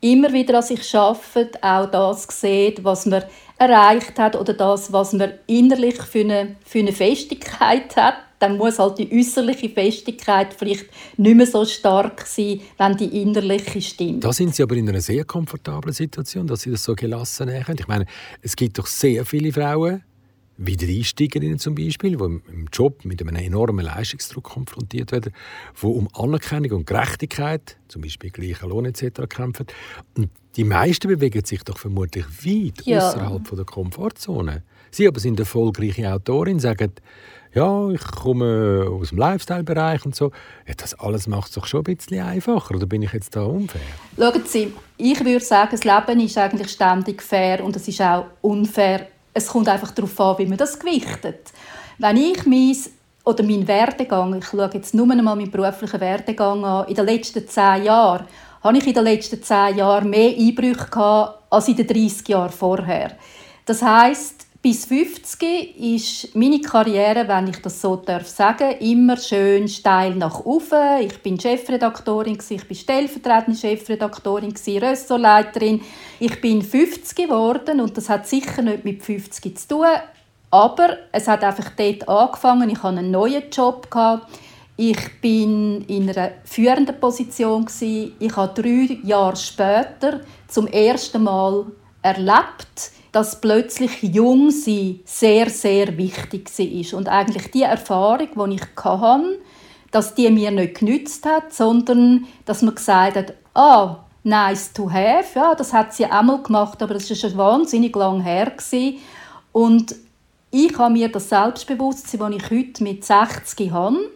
immer 0.00 0.32
wieder 0.32 0.58
an 0.58 0.62
sich 0.62 0.94
arbeitet, 0.94 1.60
auch 1.60 1.90
das 1.90 2.28
sieht, 2.28 2.84
was 2.84 3.06
man 3.06 3.24
erreicht 3.58 4.16
hat 4.16 4.36
oder 4.36 4.54
das, 4.54 4.92
was 4.92 5.12
man 5.12 5.32
innerlich 5.48 6.00
für 6.02 6.20
eine, 6.20 6.56
für 6.64 6.78
eine 6.78 6.92
Festigkeit 6.92 7.96
hat, 7.96 8.14
dann 8.38 8.58
muss 8.58 8.78
halt 8.78 8.98
die 8.98 9.10
äußerliche 9.12 9.70
Festigkeit 9.70 10.54
vielleicht 10.56 10.86
nicht 11.16 11.36
mehr 11.36 11.46
so 11.46 11.64
stark 11.64 12.24
sein, 12.24 12.60
wenn 12.78 12.96
die 12.96 13.22
innerliche 13.22 13.80
stimmt. 13.80 14.22
Da 14.22 14.32
sind 14.32 14.54
Sie 14.54 14.62
aber 14.62 14.76
in 14.76 14.88
einer 14.88 15.00
sehr 15.00 15.24
komfortablen 15.24 15.94
Situation, 15.94 16.46
dass 16.46 16.60
Sie 16.60 16.70
das 16.70 16.84
so 16.84 16.94
gelassen 16.94 17.50
haben. 17.52 17.76
Ich 17.76 17.88
meine, 17.88 18.04
es 18.42 18.54
gibt 18.54 18.78
doch 18.78 18.86
sehr 18.86 19.24
viele 19.24 19.52
Frauen, 19.52 20.04
Wiedereinsteigerinnen 20.58 21.58
zum 21.58 21.74
Beispiel, 21.74 22.16
die 22.16 22.24
im 22.24 22.66
Job 22.72 23.04
mit 23.04 23.20
einem 23.20 23.36
enormen 23.36 23.84
Leistungsdruck 23.84 24.44
konfrontiert 24.44 25.12
werden, 25.12 25.32
die 25.80 25.86
um 25.86 26.08
Anerkennung 26.14 26.72
und 26.72 26.86
Gerechtigkeit, 26.86 27.76
zum 27.88 28.02
Beispiel 28.02 28.30
gleichen 28.30 28.68
Lohn 28.68 28.86
etc. 28.86 29.28
kämpfen. 29.28 29.66
Und 30.16 30.30
die 30.56 30.64
meisten 30.64 31.08
bewegen 31.08 31.44
sich 31.44 31.62
doch 31.62 31.78
vermutlich 31.78 32.24
weit 32.44 32.86
ja. 32.86 33.06
außerhalb 33.06 33.50
der 33.54 33.64
Komfortzone. 33.64 34.62
Sie 34.90 35.06
aber 35.06 35.20
sind 35.20 35.38
erfolgreiche 35.38 36.10
Autorin, 36.10 36.58
sagen, 36.58 36.92
ja, 37.52 37.90
ich 37.90 38.00
komme 38.00 38.86
aus 38.88 39.10
dem 39.10 39.18
Lifestyle-Bereich 39.18 40.04
und 40.04 40.14
so. 40.14 40.30
Ja, 40.66 40.74
das 40.76 40.94
alles 40.94 41.26
macht 41.26 41.48
es 41.48 41.54
doch 41.54 41.66
schon 41.66 41.80
ein 41.80 41.96
bisschen 41.96 42.22
einfacher. 42.22 42.74
Oder 42.74 42.86
bin 42.86 43.02
ich 43.02 43.12
jetzt 43.12 43.34
da 43.34 43.44
unfair? 43.44 43.80
Schauen 44.16 44.42
Sie, 44.44 44.72
ich 44.98 45.24
würde 45.24 45.44
sagen, 45.44 45.70
das 45.72 45.84
Leben 45.84 46.20
ist 46.20 46.36
eigentlich 46.36 46.70
ständig 46.70 47.22
fair 47.22 47.64
und 47.64 47.74
es 47.76 47.88
ist 47.88 48.00
auch 48.02 48.26
unfair. 48.42 49.08
Es 49.36 49.48
kommt 49.48 49.68
einfach 49.68 49.90
darauf 49.90 50.18
an, 50.18 50.38
wie 50.38 50.46
man 50.46 50.56
das 50.56 50.78
gewichtet. 50.78 51.52
Wenn 51.98 52.16
ich 52.16 52.46
mein 52.46 52.74
oder 53.22 53.44
mein 53.44 53.68
Werdegang, 53.68 54.34
ich 54.38 54.46
schaue 54.46 54.70
jetzt 54.72 54.94
nur 54.94 55.10
einmal 55.10 55.36
meinen 55.36 55.50
beruflichen 55.50 56.00
Werdegang 56.00 56.64
an, 56.64 56.88
in 56.88 56.94
den 56.94 57.04
letzten 57.04 57.46
zehn 57.46 57.84
Jahren, 57.84 58.24
habe 58.64 58.78
ich 58.78 58.86
in 58.86 58.94
den 58.94 59.04
letzten 59.04 59.42
zehn 59.42 59.76
Jahren 59.76 60.08
mehr 60.08 60.34
Einbrüche 60.34 60.86
gehabt 60.90 61.42
als 61.50 61.68
in 61.68 61.76
den 61.76 61.86
30 61.86 62.26
Jahren 62.28 62.50
vorher. 62.50 63.12
Das 63.66 63.82
heißt, 63.82 64.45
bis 64.66 64.86
50 64.86 65.78
ist 65.78 66.34
meine 66.34 66.60
Karriere, 66.60 67.28
wenn 67.28 67.46
ich 67.46 67.62
das 67.62 67.80
so 67.80 67.94
darf 67.94 68.26
sagen, 68.26 68.72
immer 68.80 69.16
schön 69.16 69.68
steil 69.68 70.16
nach 70.16 70.40
oben. 70.40 71.02
Ich 71.02 71.22
bin 71.22 71.38
Chefredaktorin, 71.38 72.36
ich 72.48 72.66
bin 72.66 72.76
stellvertretende 72.76 73.56
Chefredaktorin, 73.56 74.52
Ressortleiterin. 74.66 75.82
Ich 76.18 76.40
bin 76.40 76.62
50 76.62 77.16
geworden 77.16 77.80
und 77.80 77.96
das 77.96 78.08
hat 78.08 78.26
sicher 78.26 78.60
nicht 78.60 78.84
mit 78.84 79.04
50 79.04 79.56
zu 79.56 79.68
tun, 79.68 79.86
aber 80.50 80.96
es 81.12 81.28
hat 81.28 81.44
einfach 81.44 81.70
dort 81.76 82.08
angefangen. 82.08 82.68
Ich 82.68 82.82
hatte 82.82 82.98
einen 82.98 83.12
neuen 83.12 83.48
Job 83.52 83.88
Ich 84.76 85.20
bin 85.20 85.82
in 85.82 86.10
einer 86.10 86.32
führenden 86.42 86.98
Position 86.98 87.68
Ich 88.18 88.36
habe 88.36 88.60
drei 88.60 88.98
Jahre 89.04 89.36
später 89.36 90.22
zum 90.48 90.66
ersten 90.66 91.22
Mal 91.22 91.66
erlebt, 92.02 92.95
dass 93.16 93.40
plötzlich 93.40 94.02
jung 94.02 94.50
sein 94.50 95.00
sehr, 95.06 95.48
sehr 95.48 95.96
wichtig 95.96 96.50
war. 96.58 96.98
Und 96.98 97.08
eigentlich 97.08 97.50
die 97.50 97.62
Erfahrung, 97.62 98.50
die 98.50 98.56
ich 98.56 98.84
hatte, 98.84 99.38
dass 99.90 100.14
die 100.14 100.28
mir 100.28 100.50
nicht 100.50 100.80
genützt 100.80 101.24
hat, 101.24 101.50
sondern 101.50 102.26
dass 102.44 102.60
man 102.60 102.74
gesagt 102.74 103.16
hat, 103.16 103.32
ah, 103.54 104.04
nice 104.22 104.70
to 104.74 104.92
have, 104.92 105.28
ja, 105.34 105.54
das 105.54 105.72
hat 105.72 105.94
sie 105.94 106.04
einmal 106.04 106.42
gemacht, 106.42 106.82
aber 106.82 106.92
das 106.92 107.08
war 107.08 107.16
schon 107.16 107.38
wahnsinnig 107.38 107.96
lang 107.96 108.20
her. 108.20 108.52
Und 109.52 109.94
ich 110.50 110.76
habe 110.76 110.92
mir 110.92 111.10
das 111.10 111.30
Selbstbewusstsein, 111.30 112.20
das 112.20 112.42
ich 112.42 112.50
heute 112.50 112.82
mit 112.84 113.02
60 113.02 113.70
habe, 113.70 114.10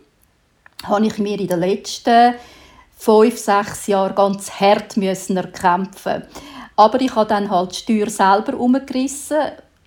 habe 0.84 1.06
ich 1.06 1.16
mir 1.16 1.40
in 1.40 1.46
den 1.46 1.60
letzten 1.60 2.34
fünf, 2.98 3.38
sechs 3.38 3.86
Jahren 3.86 4.14
ganz 4.14 4.50
hart 4.60 4.98
müssen 4.98 5.38
erkämpfen 5.38 6.24
aber 6.80 6.98
ich 7.02 7.14
habe 7.14 7.28
dann 7.28 7.50
halt 7.50 7.72
die 7.72 7.76
Steuer 7.76 8.08
selber 8.08 8.58
umgerissen, 8.58 9.36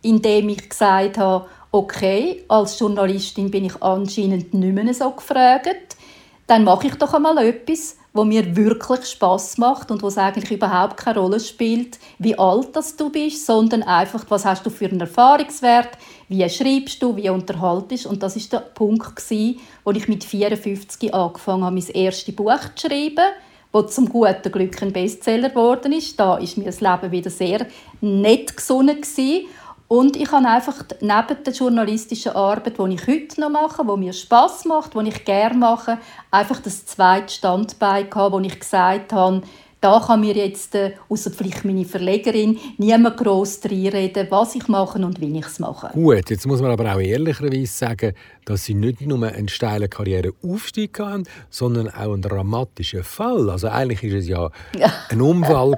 indem 0.03 0.49
ich 0.49 0.69
gesagt 0.69 1.17
habe, 1.17 1.47
okay, 1.71 2.43
als 2.47 2.77
Journalistin 2.77 3.49
bin 3.49 3.65
ich 3.65 3.81
anscheinend 3.81 4.53
nicht 4.53 4.75
mehr 4.75 4.93
so 4.93 5.09
gefragt, 5.09 5.97
dann 6.45 6.63
mache 6.63 6.85
ich 6.85 6.93
doch 6.93 7.15
einmal 7.15 7.39
etwas, 7.39 7.97
wo 8.13 8.23
mir 8.23 8.55
wirklich 8.55 9.05
Spaß 9.05 9.57
macht 9.57 9.89
und 9.89 10.03
wo 10.03 10.07
es 10.07 10.19
eigentlich 10.19 10.51
überhaupt 10.51 10.97
keine 10.97 11.17
Rolle 11.17 11.39
spielt, 11.39 11.97
wie 12.19 12.37
alt 12.37 12.75
das 12.75 12.95
du 12.95 13.09
bist, 13.09 13.43
sondern 13.43 13.81
einfach, 13.81 14.25
was 14.29 14.45
hast 14.45 14.63
du 14.63 14.69
für 14.69 14.85
einen 14.85 15.01
Erfahrungswert, 15.01 15.97
wie 16.27 16.47
schreibst 16.47 17.01
du, 17.01 17.15
wie 17.15 17.29
unterhaltest 17.29 18.05
und 18.05 18.21
das 18.21 18.35
ist 18.35 18.53
der 18.53 18.59
Punkt 18.59 19.15
gewesen, 19.15 19.59
wo 19.83 19.89
ich 19.89 20.07
mit 20.07 20.23
54 20.23 21.11
angefangen 21.11 21.63
habe, 21.63 21.75
mein 21.75 21.87
erstes 21.87 22.35
Buch 22.35 22.59
zu 22.75 22.87
schreiben 22.87 23.33
wo 23.73 23.81
zum 23.81 24.07
guten 24.07 24.51
Glück 24.51 24.81
ein 24.81 24.93
Bestseller 24.93 25.49
geworden 25.49 25.91
ist. 25.91 26.17
Da 26.19 26.37
ist 26.37 26.57
mir 26.57 26.65
das 26.65 26.79
Leben 26.79 27.11
wieder 27.11 27.29
sehr 27.29 27.65
nett 27.99 28.55
gesonnen 28.55 29.01
gewesen. 29.01 29.47
Und 29.87 30.15
ich 30.15 30.31
habe 30.31 30.47
einfach 30.47 30.83
neben 31.01 31.43
der 31.43 31.53
journalistischen 31.53 32.31
Arbeit, 32.31 32.77
die 32.77 32.93
ich 32.93 33.07
heute 33.07 33.41
noch 33.41 33.49
mache, 33.49 33.83
die 33.83 33.97
mir 33.97 34.13
Spaß 34.13 34.65
macht, 34.65 34.93
die 34.93 35.09
ich 35.09 35.25
gerne 35.25 35.57
mache, 35.57 35.97
einfach 36.31 36.59
das 36.61 36.85
zweite 36.85 37.33
Standbein 37.33 38.09
gehabt, 38.09 38.33
wo 38.33 38.39
ich 38.39 38.59
gesagt 38.59 39.11
habe, 39.11 39.41
da 39.83 39.99
kann 39.99 40.21
mir 40.21 40.33
jetzt, 40.33 40.75
äh, 40.75 40.93
außer 41.09 41.29
vielleicht 41.31 41.65
meine 41.65 41.83
Verlegerin, 41.83 42.57
niemand 42.77 43.17
gross 43.17 43.59
reinreden, 43.65 44.27
was 44.29 44.55
ich 44.55 44.69
mache 44.69 44.97
und 44.99 45.19
wie 45.19 45.37
ich 45.37 45.45
es 45.45 45.59
mache. 45.59 45.89
Gut, 45.93 46.29
jetzt 46.29 46.47
muss 46.47 46.61
man 46.61 46.71
aber 46.71 46.93
auch 46.93 46.99
ehrlicherweise 46.99 47.65
sagen, 47.65 48.13
dass 48.45 48.63
Sie 48.63 48.75
nicht 48.75 49.01
nur 49.01 49.27
einen 49.27 49.49
steilen 49.49 49.89
Karriereaufstieg 49.89 50.97
haben, 50.99 51.25
sondern 51.49 51.89
auch 51.89 52.13
einen 52.13 52.21
dramatischen 52.21 53.03
Fall. 53.03 53.49
Also 53.49 53.67
eigentlich 53.67 54.03
war 54.03 54.19
es 54.19 54.27
ja 54.29 54.49
ein 55.09 55.21
Unfall. 55.21 55.75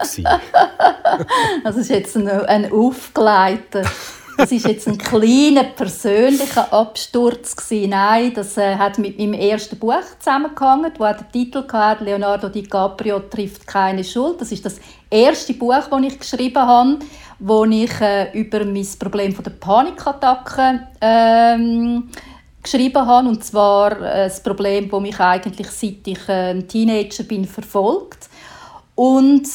das 1.64 1.76
ist 1.76 1.90
jetzt 1.90 2.16
ein, 2.16 2.28
ein 2.28 2.72
aufgeleiteter 2.72 3.90
das 4.38 4.52
ist 4.52 4.68
jetzt 4.68 4.88
ein 4.88 4.98
kleiner 4.98 5.64
persönlicher 5.64 6.72
Absturz 6.72 7.56
gewesen. 7.56 7.90
Nein, 7.90 8.34
das 8.34 8.58
äh, 8.58 8.76
hat 8.76 8.98
mit 8.98 9.18
meinem 9.18 9.34
ersten 9.34 9.78
Buch 9.78 10.04
zusammengehangen, 10.20 10.92
wo 10.98 11.04
der 11.04 11.32
Titel 11.32 11.64
hatte, 11.72 12.04
Leonardo 12.04 12.50
DiCaprio 12.50 13.20
trifft 13.20 13.66
keine 13.66 14.04
Schuld. 14.04 14.42
Das 14.42 14.52
ist 14.52 14.66
das 14.66 14.80
erste 15.10 15.54
Buch, 15.54 15.88
das 15.90 16.02
ich 16.02 16.20
geschrieben 16.20 16.62
habe, 16.62 17.00
wo 17.40 17.66
ich 17.66 18.02
äh, 18.02 18.32
über 18.38 18.66
mein 18.66 18.88
Problem 19.00 19.34
von 19.34 19.44
der 19.44 19.52
Panikattacke 19.52 20.88
ähm, 21.02 22.10
geschrieben 22.62 23.06
habe. 23.06 23.30
Und 23.30 23.44
zwar 23.44 23.92
äh, 24.02 24.26
das 24.26 24.42
Problem, 24.44 24.90
das 24.90 25.02
mich 25.02 25.20
eigentlich 25.20 25.68
seit 25.68 26.08
ich 26.08 26.30
äh, 26.30 26.52
ein 26.52 26.68
Teenager 26.68 27.24
bin 27.24 27.46
verfolgt. 27.46 28.30
Und 28.96 29.48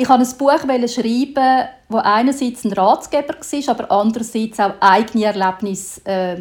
ich 0.00 0.08
wollte 0.08 0.24
ein 0.24 0.38
Buch 0.38 0.88
schreiben, 0.88 1.68
das 1.90 2.04
einerseits 2.04 2.64
ein 2.64 2.72
Ratgeber 2.72 3.34
war, 3.34 3.74
aber 3.74 3.90
andererseits 3.90 4.58
auch 4.58 4.72
eigene 4.80 5.26
Erlebnisse 5.26 6.00
äh, 6.06 6.36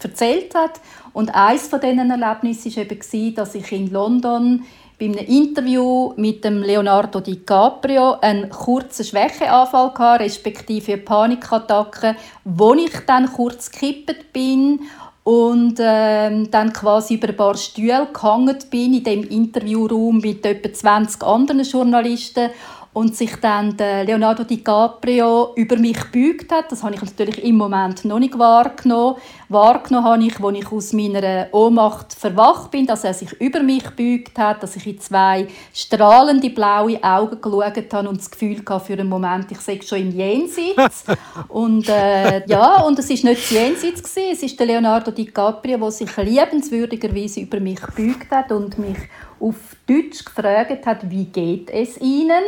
erzählt 0.00 0.54
hat. 0.54 0.80
Und 1.12 1.34
eines 1.34 1.66
von 1.66 1.80
diesen 1.80 2.10
Erlebnissen 2.10 2.76
war 2.76 2.84
eben, 2.84 3.34
dass 3.34 3.56
ich 3.56 3.72
in 3.72 3.90
London 3.90 4.62
bei 5.00 5.06
einem 5.06 5.18
Interview 5.18 6.12
mit 6.16 6.44
dem 6.44 6.62
Leonardo 6.62 7.18
DiCaprio 7.18 8.20
einen 8.20 8.48
kurzen 8.50 9.04
Schwächeanfall 9.04 9.92
hatte, 9.94 10.22
respektive 10.22 10.92
eine 10.92 11.02
Panikattacke, 11.02 12.14
wo 12.44 12.72
ich 12.74 12.92
dann 13.04 13.32
kurz 13.32 13.68
gekippt 13.72 14.32
bin 14.32 14.78
und 15.24 15.74
ähm, 15.80 16.52
dann 16.52 16.72
quasi 16.72 17.14
über 17.14 17.30
ein 17.30 17.36
paar 17.36 17.56
Stühle 17.56 18.06
gehangen 18.12 18.58
bin 18.70 18.94
in 18.94 19.02
dem 19.02 19.24
Interviewraum 19.24 20.18
mit 20.18 20.46
etwa 20.46 20.72
20 20.72 21.22
anderen 21.24 21.64
Journalisten 21.64 22.50
und 22.94 23.16
sich 23.16 23.36
dann 23.36 23.74
der 23.76 24.04
Leonardo 24.04 24.44
DiCaprio 24.44 25.52
über 25.56 25.76
mich 25.76 25.96
gebeugt 26.12 26.52
hat. 26.52 26.70
Das 26.70 26.82
habe 26.82 26.94
ich 26.94 27.00
natürlich 27.00 27.42
im 27.42 27.56
Moment 27.56 28.04
noch 28.04 28.18
nicht 28.18 28.38
wahrgenommen. 28.38 29.16
Wahrgenommen 29.48 30.06
habe 30.06 30.24
ich, 30.24 30.38
als 30.38 30.58
ich 30.58 30.72
aus 30.72 30.92
meiner 30.92 31.48
Ohnmacht 31.52 32.12
verwacht 32.12 32.70
bin, 32.70 32.86
dass 32.86 33.04
er 33.04 33.14
sich 33.14 33.32
über 33.40 33.62
mich 33.62 33.84
gebeugt 33.84 34.38
hat, 34.38 34.62
dass 34.62 34.76
ich 34.76 34.86
in 34.86 35.00
zwei 35.00 35.48
strahlende 35.72 36.50
blaue 36.50 37.02
Augen 37.02 37.40
geschaut 37.40 37.92
habe 37.94 38.08
und 38.10 38.18
das 38.18 38.30
Gefühl 38.30 38.62
hatte 38.68 38.84
für 38.84 38.92
einen 38.92 39.08
Moment, 39.08 39.50
ich 39.50 39.60
sei 39.60 39.80
schon 39.82 39.98
im 39.98 40.10
Jenseits. 40.10 41.04
und 41.48 41.88
äh, 41.88 42.46
ja, 42.46 42.82
und 42.82 42.98
es 42.98 43.08
ist 43.08 43.24
nicht 43.24 43.42
das 43.42 43.50
Jenseits 43.50 44.02
gewesen. 44.02 44.32
es 44.32 44.42
ist 44.42 44.60
der 44.60 44.66
Leonardo 44.66 45.10
DiCaprio, 45.10 45.78
der 45.78 45.90
sich 45.90 46.14
liebenswürdigerweise 46.14 47.40
über 47.40 47.58
mich 47.58 47.80
gebeugt 47.80 48.30
hat 48.30 48.52
und 48.52 48.78
mich 48.78 48.98
auf 49.40 49.56
Deutsch 49.86 50.24
gefragt 50.24 50.86
hat, 50.86 51.10
wie 51.10 51.24
geht 51.24 51.70
es 51.70 51.98
Ihnen? 52.00 52.42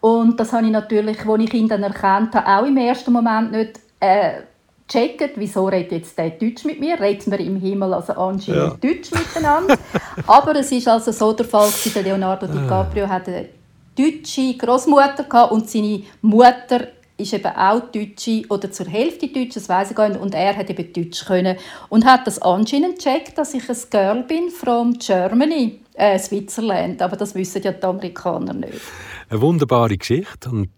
Und 0.00 0.40
das 0.40 0.52
habe 0.52 0.66
ich 0.66 0.72
natürlich, 0.72 1.26
als 1.26 1.42
ich 1.42 1.54
ihn 1.54 1.68
dann 1.68 1.82
erkannt 1.82 2.34
habe, 2.34 2.46
auch 2.46 2.66
im 2.66 2.76
ersten 2.76 3.12
Moment 3.12 3.52
nicht 3.52 3.80
äh, 4.00 4.42
gecheckt, 4.86 5.32
wieso 5.36 5.66
redet 5.68 5.92
jetzt 5.92 6.18
der 6.18 6.30
Deutsch 6.30 6.64
mit 6.64 6.80
mir? 6.80 6.98
Reden 6.98 7.30
wir 7.30 7.40
im 7.40 7.56
Himmel 7.56 7.94
also 7.94 8.14
anscheinend 8.14 8.82
ja. 8.82 8.88
Deutsch 8.90 9.10
miteinander? 9.12 9.76
Aber 10.26 10.56
es 10.56 10.72
ist 10.72 10.88
also 10.88 11.12
so 11.12 11.32
der 11.32 11.46
Fall, 11.46 11.68
dass 11.68 11.94
Leonardo 11.94 12.46
ah. 12.46 12.48
DiCaprio 12.48 13.08
hatte 13.08 13.30
eine 13.30 13.48
deutsche 13.96 14.56
Großmutter 14.56 15.52
und 15.52 15.68
seine 15.68 16.02
Mutter 16.22 16.88
ist 17.20 17.32
eben 17.32 17.52
auch 17.54 17.80
Deutsche 17.92 18.42
oder 18.48 18.70
zur 18.70 18.86
Hälfte 18.86 19.28
Deutsch, 19.28 19.54
das 19.54 19.68
weiß 19.68 19.90
ich 19.90 19.96
gar 19.96 20.08
nicht. 20.08 20.20
Und 20.20 20.34
er 20.34 20.56
hat 20.56 20.70
eben 20.70 20.92
Deutsch 20.92 21.24
können 21.24 21.56
und 21.88 22.04
hat 22.04 22.26
das 22.26 22.40
anscheinend 22.40 22.98
gecheckt, 22.98 23.38
dass 23.38 23.54
ich 23.54 23.68
ein 23.68 23.76
Girl 23.90 24.22
bin 24.24 24.50
from 24.50 24.94
Germany, 24.98 25.80
äh, 25.94 26.18
Switzerland. 26.18 27.00
Aber 27.02 27.16
das 27.16 27.34
wissen 27.34 27.62
ja 27.62 27.72
die 27.72 27.82
Amerikaner 27.84 28.54
nicht. 28.54 28.80
Eine 29.28 29.40
wunderbare 29.40 29.96
Geschichte 29.96 30.50
und 30.50 30.70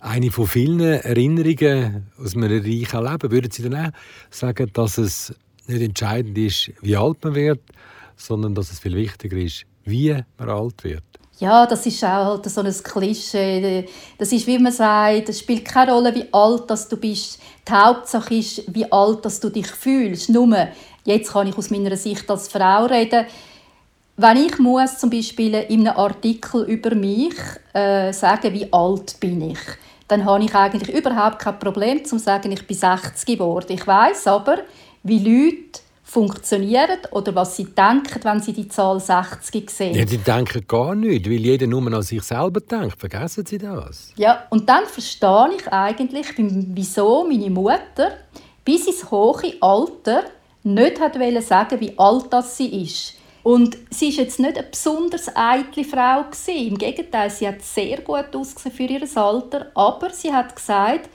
eine 0.00 0.30
von 0.30 0.46
vielen 0.46 0.80
Erinnerungen 0.80 2.10
aus 2.18 2.36
einem 2.36 2.50
reichen 2.50 3.04
Leben. 3.04 3.30
Würden 3.30 3.50
Sie 3.50 3.62
dann 3.62 3.86
auch 3.86 3.90
sagen, 4.30 4.70
dass 4.72 4.98
es 4.98 5.34
nicht 5.66 5.80
entscheidend 5.80 6.36
ist, 6.36 6.72
wie 6.82 6.96
alt 6.96 7.24
man 7.24 7.34
wird, 7.34 7.62
sondern 8.16 8.54
dass 8.54 8.70
es 8.70 8.80
viel 8.80 8.96
wichtiger 8.96 9.36
ist, 9.36 9.64
wie 9.84 10.14
man 10.38 10.48
alt 10.50 10.84
wird? 10.84 11.04
Ja, 11.40 11.66
das 11.66 11.84
ist 11.84 12.04
auch 12.04 12.08
halt 12.08 12.48
so 12.48 12.60
ein 12.60 12.72
Klischee. 12.72 13.86
Das 14.18 14.30
ist, 14.32 14.46
wie 14.46 14.58
man 14.58 14.72
sagt, 14.72 15.28
es 15.28 15.40
spielt 15.40 15.64
keine 15.64 15.92
Rolle, 15.92 16.14
wie 16.14 16.32
alt 16.32 16.70
du 16.90 16.96
bist. 16.96 17.40
Die 17.68 17.72
Hauptsache 17.72 18.34
ist, 18.34 18.62
wie 18.72 18.90
alt 18.90 19.24
du 19.42 19.50
dich 19.50 19.66
fühlst. 19.66 20.30
Nur, 20.30 20.68
jetzt 21.04 21.32
kann 21.32 21.48
ich 21.48 21.58
aus 21.58 21.70
meiner 21.70 21.96
Sicht 21.96 22.30
als 22.30 22.48
Frau 22.48 22.84
reden, 22.86 23.26
wenn 24.16 24.36
ich 24.36 24.58
muss 24.60 24.98
zum 24.98 25.10
Beispiel 25.10 25.54
in 25.54 25.88
einem 25.88 25.98
Artikel 25.98 26.62
über 26.64 26.94
mich 26.94 27.34
äh, 27.72 28.12
sagen, 28.12 28.52
wie 28.52 28.72
alt 28.72 29.18
bin 29.18 29.50
ich, 29.50 29.58
dann 30.06 30.24
habe 30.24 30.44
ich 30.44 30.54
eigentlich 30.54 30.96
überhaupt 30.96 31.40
kein 31.40 31.58
Problem 31.58 32.04
zu 32.04 32.18
sagen, 32.18 32.52
ich 32.52 32.64
bin 32.64 32.76
60 32.76 33.26
geworden. 33.26 33.72
Ich 33.72 33.84
weiß 33.84 34.28
aber, 34.28 34.58
wie 35.02 35.18
Leute 35.18 35.80
funktionieren 36.14 37.00
oder 37.10 37.34
was 37.34 37.56
sie 37.56 37.64
denken, 37.64 38.22
wenn 38.22 38.40
sie 38.40 38.52
die 38.52 38.68
Zahl 38.68 39.00
60 39.00 39.68
sehen. 39.68 39.94
Ja, 39.96 40.04
die 40.04 40.18
denken 40.18 40.64
gar 40.68 40.94
nicht, 40.94 41.26
weil 41.26 41.40
jeder 41.40 41.66
nur 41.66 41.92
an 41.92 42.02
sich 42.02 42.22
selber 42.22 42.60
denkt. 42.60 43.00
Vergessen 43.00 43.44
Sie 43.44 43.58
das? 43.58 44.12
Ja, 44.16 44.44
und 44.50 44.68
dann 44.68 44.86
verstehe 44.86 45.48
ich 45.58 45.66
eigentlich, 45.72 46.28
wieso 46.36 47.24
meine 47.24 47.50
Mutter 47.50 48.12
bis 48.64 48.86
ins 48.86 49.10
hohe 49.10 49.54
Alter 49.60 50.22
nicht 50.62 51.00
hat 51.00 51.14
sagen 51.42 51.80
wie 51.80 51.98
alt 51.98 52.26
das 52.30 52.56
sie 52.56 52.82
ist. 52.82 53.14
Und 53.42 53.76
sie 53.90 54.08
ist 54.08 54.16
jetzt 54.16 54.38
nicht 54.38 54.56
eine 54.56 54.66
besonders 54.68 55.28
eitle 55.34 55.84
Frau 55.84 56.24
Im 56.46 56.78
Gegenteil, 56.78 57.28
sie 57.28 57.46
hat 57.46 57.60
sehr 57.60 58.00
gut 58.00 58.34
ausgesehen 58.34 58.74
für 58.74 58.84
ihr 58.84 59.16
Alter, 59.16 59.66
aber 59.74 60.10
sie 60.10 60.32
hat 60.32 60.56
gesagt, 60.56 61.10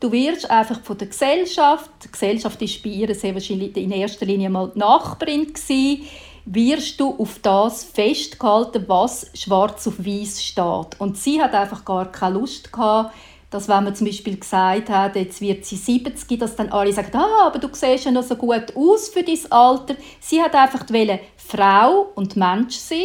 du 0.00 0.12
wirst 0.12 0.50
einfach 0.50 0.80
von 0.82 0.98
der 0.98 1.08
Gesellschaft, 1.08 1.90
die 2.04 2.12
Gesellschaft 2.12 2.60
ist 2.62 2.82
bei 2.82 2.90
ihr 2.90 3.14
sehr 3.14 3.34
wahrscheinlich 3.34 3.76
in 3.76 3.90
erster 3.90 4.26
Linie 4.26 4.50
mal 4.50 4.70
die 4.74 4.78
Nachbarin 4.78 5.52
gewesen, 5.52 6.02
wirst 6.44 6.98
du 6.98 7.14
auf 7.18 7.38
das 7.42 7.84
festgehalten, 7.84 8.84
was 8.86 9.30
schwarz 9.34 9.86
auf 9.86 9.98
weiß 9.98 10.42
steht. 10.42 10.98
Und 10.98 11.18
sie 11.18 11.42
hat 11.42 11.54
einfach 11.54 11.84
gar 11.84 12.10
keine 12.10 12.38
Lust 12.38 12.72
gehabt, 12.72 13.14
dass 13.50 13.68
wenn 13.68 13.84
man 13.84 13.94
zum 13.94 14.06
Beispiel 14.06 14.36
gesagt 14.36 14.90
hat, 14.90 15.16
jetzt 15.16 15.40
wird 15.40 15.64
sie 15.64 15.76
70, 15.76 16.38
dass 16.38 16.56
dann 16.56 16.70
alle 16.70 16.92
sagen, 16.92 17.16
ah, 17.16 17.46
aber 17.46 17.58
du 17.58 17.68
siehst 17.72 18.04
ja 18.04 18.10
noch 18.10 18.22
so 18.22 18.36
gut 18.36 18.76
aus 18.76 19.08
für 19.08 19.22
dein 19.22 19.38
Alter. 19.50 19.96
Sie 20.20 20.40
hat 20.40 20.54
einfach 20.54 20.88
wollen, 20.90 21.18
Frau 21.36 22.08
und 22.14 22.36
Mensch 22.36 22.76
sein 22.76 22.98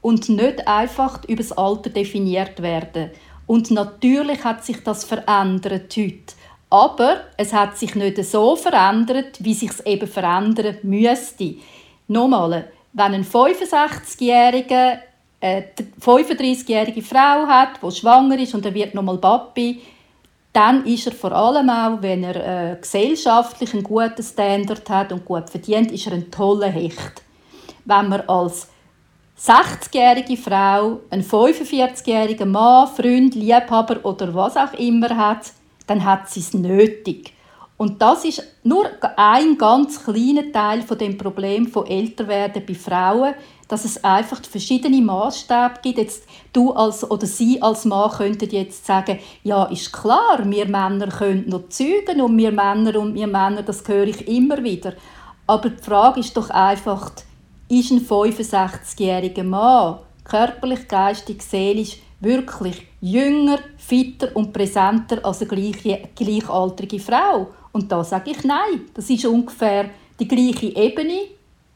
und 0.00 0.28
nicht 0.28 0.66
einfach 0.66 1.22
über 1.24 1.42
das 1.42 1.52
Alter 1.52 1.90
definiert 1.90 2.60
werden. 2.60 3.10
Und 3.46 3.70
natürlich 3.70 4.42
hat 4.44 4.64
sich 4.64 4.82
das 4.82 5.04
verändert 5.04 5.94
heute. 5.96 6.34
Aber 6.70 7.20
es 7.36 7.52
hat 7.52 7.78
sich 7.78 7.94
nicht 7.94 8.22
so 8.24 8.56
verändert, 8.56 9.36
wie 9.38 9.54
sich 9.54 9.70
es 9.70 9.80
eben 9.86 10.08
verändern 10.08 10.78
müsste. 10.82 11.56
Nochmal, 12.08 12.68
wenn 12.92 13.14
ein 13.14 13.24
65-Jähriger 13.24 14.98
eine 15.40 15.66
35-jährige 16.00 17.02
Frau 17.02 17.46
hat, 17.46 17.82
die 17.82 17.90
schwanger 17.90 18.38
ist 18.38 18.54
und 18.54 18.64
er 18.64 18.74
wird 18.74 18.94
nochmal 18.94 19.18
Papi, 19.18 19.82
dann 20.52 20.86
ist 20.86 21.06
er 21.06 21.12
vor 21.12 21.32
allem 21.32 21.68
auch, 21.68 22.00
wenn 22.00 22.24
er 22.24 22.72
äh, 22.72 22.76
gesellschaftlich 22.80 23.74
einen 23.74 23.82
guten 23.82 24.22
Standard 24.22 24.88
hat 24.88 25.12
und 25.12 25.24
gut 25.24 25.50
verdient, 25.50 25.90
ist 25.90 26.06
er 26.06 26.14
ein 26.14 26.30
toller 26.30 26.68
Hecht. 26.68 27.22
Wenn 27.84 28.08
man 28.08 28.20
als 28.22 28.68
60-jährige 29.38 30.36
Frau 30.36 31.00
einen 31.10 31.24
45-jährigen 31.24 32.50
Mann, 32.50 32.88
Freund, 32.88 33.34
Liebhaber 33.34 34.04
oder 34.04 34.32
was 34.34 34.56
auch 34.56 34.72
immer 34.74 35.16
hat, 35.16 35.52
dann 35.86 36.04
hat 36.04 36.30
sie 36.30 36.40
es 36.40 36.54
nötig. 36.54 37.32
Und 37.76 38.00
das 38.00 38.24
ist 38.24 38.42
nur 38.62 38.86
ein 39.16 39.58
ganz 39.58 40.04
kleiner 40.04 40.52
Teil 40.52 40.82
von 40.82 40.96
dem 40.96 41.18
Problem 41.18 41.66
von 41.66 41.86
Älterwerden 41.86 42.64
bei 42.64 42.74
Frauen, 42.74 43.34
dass 43.66 43.84
es 43.84 44.04
einfach 44.04 44.40
verschiedene 44.44 45.02
Maßstäbe 45.02 45.80
gibt. 45.82 45.98
Jetzt 45.98 46.24
du 46.52 46.72
als 46.72 47.10
oder 47.10 47.26
sie 47.26 47.60
als 47.60 47.84
Mann 47.84 48.12
könnten 48.12 48.48
jetzt 48.50 48.86
sagen, 48.86 49.18
ja, 49.42 49.64
ist 49.64 49.92
klar, 49.92 50.42
wir 50.44 50.66
Männer 50.66 51.08
können 51.08 51.48
noch 51.48 51.68
zeugen 51.68 52.20
und 52.20 52.38
wir 52.38 52.52
Männer 52.52 52.96
und 53.00 53.14
wir 53.14 53.26
Männer, 53.26 53.62
das 53.62 53.86
höre 53.88 54.06
ich 54.06 54.28
immer 54.28 54.62
wieder. 54.62 54.92
Aber 55.46 55.70
die 55.70 55.82
Frage 55.82 56.20
ist 56.20 56.36
doch 56.36 56.50
einfach, 56.50 57.10
ist 57.68 57.90
ein 57.90 58.00
65-jähriger 58.00 59.44
Mann 59.44 59.98
körperlich, 60.24 60.88
geistig, 60.88 61.42
seelisch 61.42 61.98
wirklich 62.20 62.86
jünger, 63.00 63.58
fitter 63.76 64.34
und 64.34 64.52
präsenter 64.52 65.24
als 65.24 65.42
eine 65.42 65.72
gleichaltrige 66.14 66.98
Frau? 66.98 67.48
Und 67.72 67.90
da 67.90 68.02
sage 68.04 68.30
ich 68.30 68.44
nein. 68.44 68.82
Das 68.94 69.10
ist 69.10 69.26
ungefähr 69.26 69.90
die 70.18 70.28
gleiche 70.28 70.74
Ebene, 70.76 71.26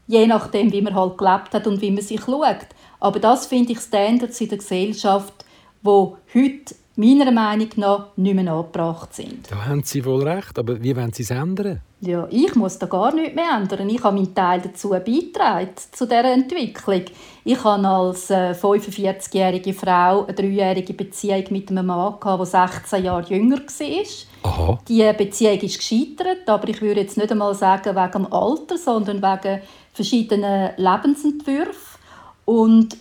je 0.07 0.25
nachdem, 0.25 0.71
wie 0.71 0.81
man 0.81 0.95
halt 0.95 1.17
gelebt 1.17 1.53
hat 1.53 1.67
und 1.67 1.81
wie 1.81 1.91
man 1.91 2.01
sich 2.01 2.21
schaut. 2.21 2.67
Aber 2.99 3.19
das 3.19 3.47
finde 3.47 3.73
ich 3.73 3.79
Standards 3.79 4.41
in 4.41 4.49
der 4.49 4.57
Gesellschaft, 4.57 5.45
wo 5.81 6.17
heute 6.33 6.75
meiner 6.99 7.31
Meinung 7.31 7.69
nach 7.77 8.07
nicht 8.17 8.35
mehr 8.35 8.51
angebracht 8.51 9.13
sind. 9.13 9.49
Da 9.49 9.65
haben 9.65 9.83
Sie 9.83 10.03
wohl 10.03 10.27
recht, 10.27 10.59
aber 10.59 10.83
wie 10.83 10.95
wollen 10.95 11.13
Sie 11.13 11.23
es 11.23 11.31
ändern? 11.31 11.79
Ja, 12.01 12.27
ich 12.29 12.53
muss 12.55 12.77
da 12.77 12.87
gar 12.87 13.13
nichts 13.13 13.35
mehr 13.35 13.55
ändern. 13.55 13.89
Ich 13.89 14.03
habe 14.03 14.17
meinen 14.17 14.35
Teil 14.35 14.61
dazu 14.61 14.89
beigetragen, 14.89 15.69
zu 15.91 16.05
dieser 16.05 16.33
Entwicklung. 16.33 17.03
Ich 17.45 17.63
habe 17.63 17.87
als 17.87 18.29
45-jährige 18.29 19.69
äh, 19.69 19.73
Frau 19.73 20.25
eine 20.25 20.33
dreijährige 20.33 20.93
Beziehung 20.93 21.45
mit 21.51 21.69
einem 21.71 21.85
Mann, 21.85 22.15
der 22.21 22.45
16 22.45 23.03
Jahre 23.03 23.29
jünger 23.29 23.59
war. 23.59 24.51
Aha. 24.51 24.79
Die 24.87 25.13
Beziehung 25.17 25.59
ist 25.59 25.77
gescheitert, 25.77 26.47
aber 26.47 26.67
ich 26.67 26.81
würde 26.81 27.01
jetzt 27.01 27.17
nicht 27.17 27.31
einmal 27.31 27.55
sagen 27.55 27.95
wegen 27.95 28.11
dem 28.11 28.33
Alter, 28.33 28.77
sondern 28.77 29.21
wegen 29.21 29.61
verschiedenen 29.93 30.71
Lebensentwürfen. 30.75 31.99
Und 32.43 32.97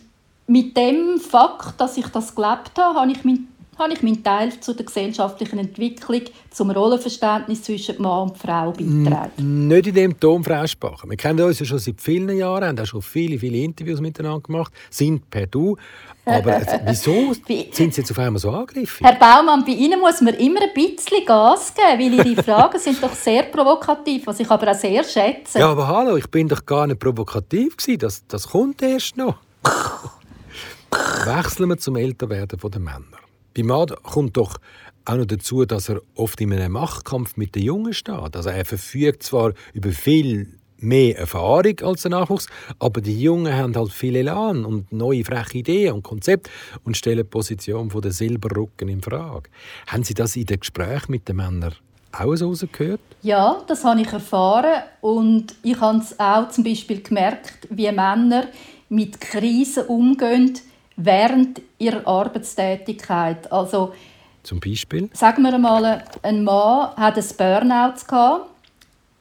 mit 0.46 0.76
dem 0.76 1.18
Fakt, 1.18 1.80
dass 1.80 1.96
ich 1.96 2.06
das 2.08 2.34
gelebt 2.34 2.72
habe, 2.78 3.00
habe 3.00 3.12
ich 3.12 3.24
meinen 3.24 3.48
habe 3.78 3.92
ich 3.92 4.02
meinen 4.02 4.22
Teil 4.24 4.58
zu 4.60 4.74
der 4.74 4.84
gesellschaftlichen 4.84 5.58
Entwicklung, 5.58 6.22
zum 6.50 6.70
Rollenverständnis 6.70 7.62
zwischen 7.62 8.00
Mann 8.02 8.30
und 8.30 8.38
Frau 8.38 8.72
beigetragen. 8.72 9.68
Nicht 9.68 9.86
in 9.86 9.94
dem 9.94 10.18
Ton, 10.18 10.42
Frau 10.42 10.66
Spacher. 10.66 11.08
Wir 11.08 11.16
kennen 11.16 11.40
uns 11.40 11.60
ja 11.60 11.66
schon 11.66 11.78
seit 11.78 12.00
vielen 12.00 12.36
Jahren, 12.36 12.64
haben 12.64 12.78
auch 12.78 12.86
schon 12.86 13.02
viele, 13.02 13.38
viele 13.38 13.58
Interviews 13.58 14.00
miteinander 14.00 14.40
gemacht, 14.40 14.72
sind 14.90 15.30
per 15.30 15.46
Du. 15.46 15.76
Aber 16.24 16.60
wieso 16.86 17.32
sind 17.32 17.94
Sie 17.94 18.00
jetzt 18.00 18.10
auf 18.10 18.18
einmal 18.18 18.38
so 18.38 18.50
angegriffen? 18.50 19.06
Herr 19.06 19.16
Baumann, 19.16 19.64
bei 19.64 19.72
Ihnen 19.72 20.00
muss 20.00 20.20
man 20.20 20.34
immer 20.34 20.60
ein 20.62 20.74
bisschen 20.74 21.24
Gas 21.24 21.72
geben, 21.74 22.18
weil 22.18 22.26
Ihre 22.26 22.42
Fragen 22.42 22.78
sind 22.78 23.02
doch 23.02 23.14
sehr 23.14 23.44
provokativ, 23.44 24.26
was 24.26 24.40
ich 24.40 24.50
aber 24.50 24.70
auch 24.70 24.74
sehr 24.74 25.04
schätze. 25.04 25.58
Ja, 25.58 25.70
aber 25.70 25.86
hallo, 25.86 26.16
ich 26.16 26.28
bin 26.28 26.48
doch 26.48 26.66
gar 26.66 26.86
nicht 26.86 27.00
provokativ 27.00 27.76
gewesen. 27.76 27.98
Das, 28.00 28.26
das 28.26 28.48
kommt 28.48 28.82
erst 28.82 29.16
noch. 29.16 29.36
Wechseln 31.24 31.68
wir 31.68 31.78
zum 31.78 31.96
Älterwerden 31.96 32.58
der 32.58 32.80
Männer. 32.80 33.27
Bei 33.58 33.64
Mann 33.64 33.88
kommt 34.04 34.36
doch 34.36 34.60
auch 35.04 35.16
noch 35.16 35.26
dazu, 35.26 35.64
dass 35.64 35.88
er 35.88 36.00
oft 36.14 36.40
in 36.40 36.52
einem 36.52 36.70
Machtkampf 36.70 37.36
mit 37.36 37.56
den 37.56 37.64
Jungen 37.64 37.92
steht. 37.92 38.36
Also 38.36 38.50
er 38.50 38.64
verfügt 38.64 39.24
zwar 39.24 39.52
über 39.72 39.90
viel 39.90 40.60
mehr 40.76 41.18
Erfahrung 41.18 41.80
als 41.82 42.02
der 42.02 42.12
Nachwuchs, 42.12 42.46
aber 42.78 43.00
die 43.00 43.20
Jungen 43.20 43.52
haben 43.52 43.74
halt 43.74 43.90
viel 43.90 44.14
Elan 44.14 44.64
und 44.64 44.92
neue 44.92 45.24
freche 45.24 45.58
Ideen 45.58 45.94
und 45.94 46.04
Konzepte 46.04 46.48
und 46.84 46.96
stellen 46.96 47.18
die 47.18 47.24
Position 47.24 47.88
der 47.88 48.12
Silberrücken 48.12 48.88
in 48.88 49.02
Frage. 49.02 49.50
Haben 49.88 50.04
Sie 50.04 50.14
das 50.14 50.36
in 50.36 50.46
den 50.46 50.60
Gesprächen 50.60 51.10
mit 51.10 51.28
den 51.28 51.34
Männern 51.34 51.74
auch 52.12 52.36
so 52.36 52.50
rausgehört? 52.50 53.00
Ja, 53.22 53.60
das 53.66 53.82
habe 53.82 54.02
ich 54.02 54.12
erfahren 54.12 54.84
und 55.00 55.56
ich 55.64 55.80
habe 55.80 55.98
es 55.98 56.16
auch 56.20 56.48
zum 56.50 56.62
Beispiel 56.62 57.02
gemerkt, 57.02 57.66
wie 57.70 57.90
Männer 57.90 58.46
mit 58.88 59.20
Krisen 59.20 59.86
umgehen, 59.86 60.54
während 60.98 61.62
ihrer 61.78 62.06
Arbeitstätigkeit. 62.06 63.50
Also, 63.50 63.94
Zum 64.42 64.60
Beispiel? 64.60 65.08
Sagen 65.14 65.42
wir 65.42 65.54
einmal, 65.54 66.04
ein 66.22 66.44
Mann 66.44 66.90
hat 66.96 67.16
ein 67.16 67.24
Burnout 67.36 68.04
gehabt 68.06 68.50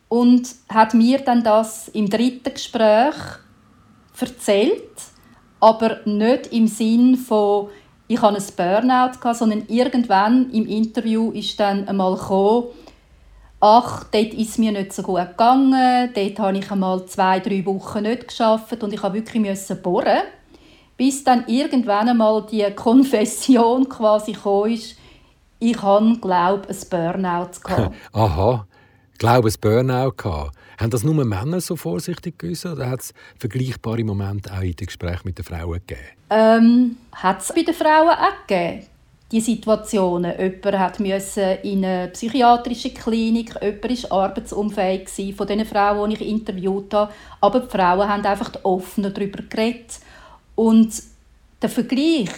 und 0.10 0.56
hat 0.70 0.94
mir 0.94 1.20
dann 1.20 1.44
das 1.44 1.88
im 1.90 2.10
dritten 2.10 2.54
Gespräch 2.54 3.16
erzählt, 4.20 4.90
aber 5.60 6.00
nicht 6.06 6.48
im 6.48 6.68
Sinn 6.68 7.16
von 7.16 7.70
ich 8.10 8.22
habe 8.22 8.38
ein 8.38 8.44
Burnout 8.56 9.20
gehabt, 9.20 9.38
sondern 9.38 9.64
irgendwann 9.68 10.50
im 10.52 10.66
Interview 10.66 11.32
ist 11.32 11.60
dann 11.60 11.88
einmal 11.90 12.16
gekommen, 12.16 12.68
ach, 13.60 14.06
dort 14.06 14.34
ist 14.34 14.58
mir 14.58 14.72
nicht 14.72 14.94
so 14.94 15.04
gut 15.04 15.28
gegangen, 15.32 16.10
dort 16.16 16.40
habe 16.40 16.58
ich 16.58 16.72
einmal 16.72 17.06
zwei, 17.06 17.42
drei 17.42 17.66
Wochen 17.66 18.04
nicht 18.04 18.30
geschafft 18.30 18.82
und 18.82 18.94
ich 18.94 19.04
habe 19.04 19.16
wirklich 19.16 19.84
bohren 19.84 20.22
bis 20.98 21.24
dann 21.24 21.46
irgendwann 21.48 22.10
einmal 22.10 22.46
die 22.52 22.66
Konfession 22.76 23.88
quasi 23.90 24.34
kam, 24.34 24.98
ich 25.60 25.82
habe, 25.82 26.20
glaube 26.20 26.68
ein 26.68 26.78
Burnout 26.90 27.60
gehabt. 27.64 27.96
Aha, 28.12 28.68
glaube 29.18 29.50
ein 29.50 29.56
Burnout 29.62 30.12
gehabt. 30.18 30.58
Haben 30.80 30.92
das 30.92 31.04
nur 31.04 31.26
Männer 31.26 31.60
so 31.60 31.76
vorsichtig 31.76 32.38
geäußert 32.38 32.74
oder 32.74 32.90
hat 32.90 33.02
es 33.02 33.14
vergleichbare 33.40 34.04
Momente 34.04 34.52
auch 34.54 34.62
in 34.62 34.74
den 34.74 34.86
Gesprächen 34.86 35.22
mit 35.24 35.38
den 35.38 35.46
Frauen 35.46 35.82
gegeben? 35.88 36.02
Ähm, 36.30 36.98
hat 37.14 37.42
es 37.42 37.52
bei 37.52 37.64
den 37.64 37.74
Frauen 37.74 38.10
auch 38.10 38.48
gegeben. 38.48 38.86
Die 39.32 39.42
Situationen. 39.42 40.40
Jemand 40.40 41.00
musste 41.00 41.60
in 41.64 41.84
eine 41.84 42.08
psychiatrische 42.10 42.92
Klinik, 42.92 43.56
jemand 43.60 44.12
war 44.12 44.22
arbeitsunfähig 44.24 45.36
von 45.36 45.48
den 45.48 45.66
Frauen, 45.66 46.12
die 46.12 46.16
ich 46.16 46.30
interviewt 46.30 46.94
habe. 46.94 47.12
Aber 47.42 47.60
die 47.60 47.70
Frauen 47.70 48.08
haben 48.08 48.26
einfach 48.26 48.52
offener 48.64 49.10
darüber 49.10 49.42
geredet. 49.44 50.00
Und 50.58 51.04
der 51.62 51.70
Vergleich 51.70 52.30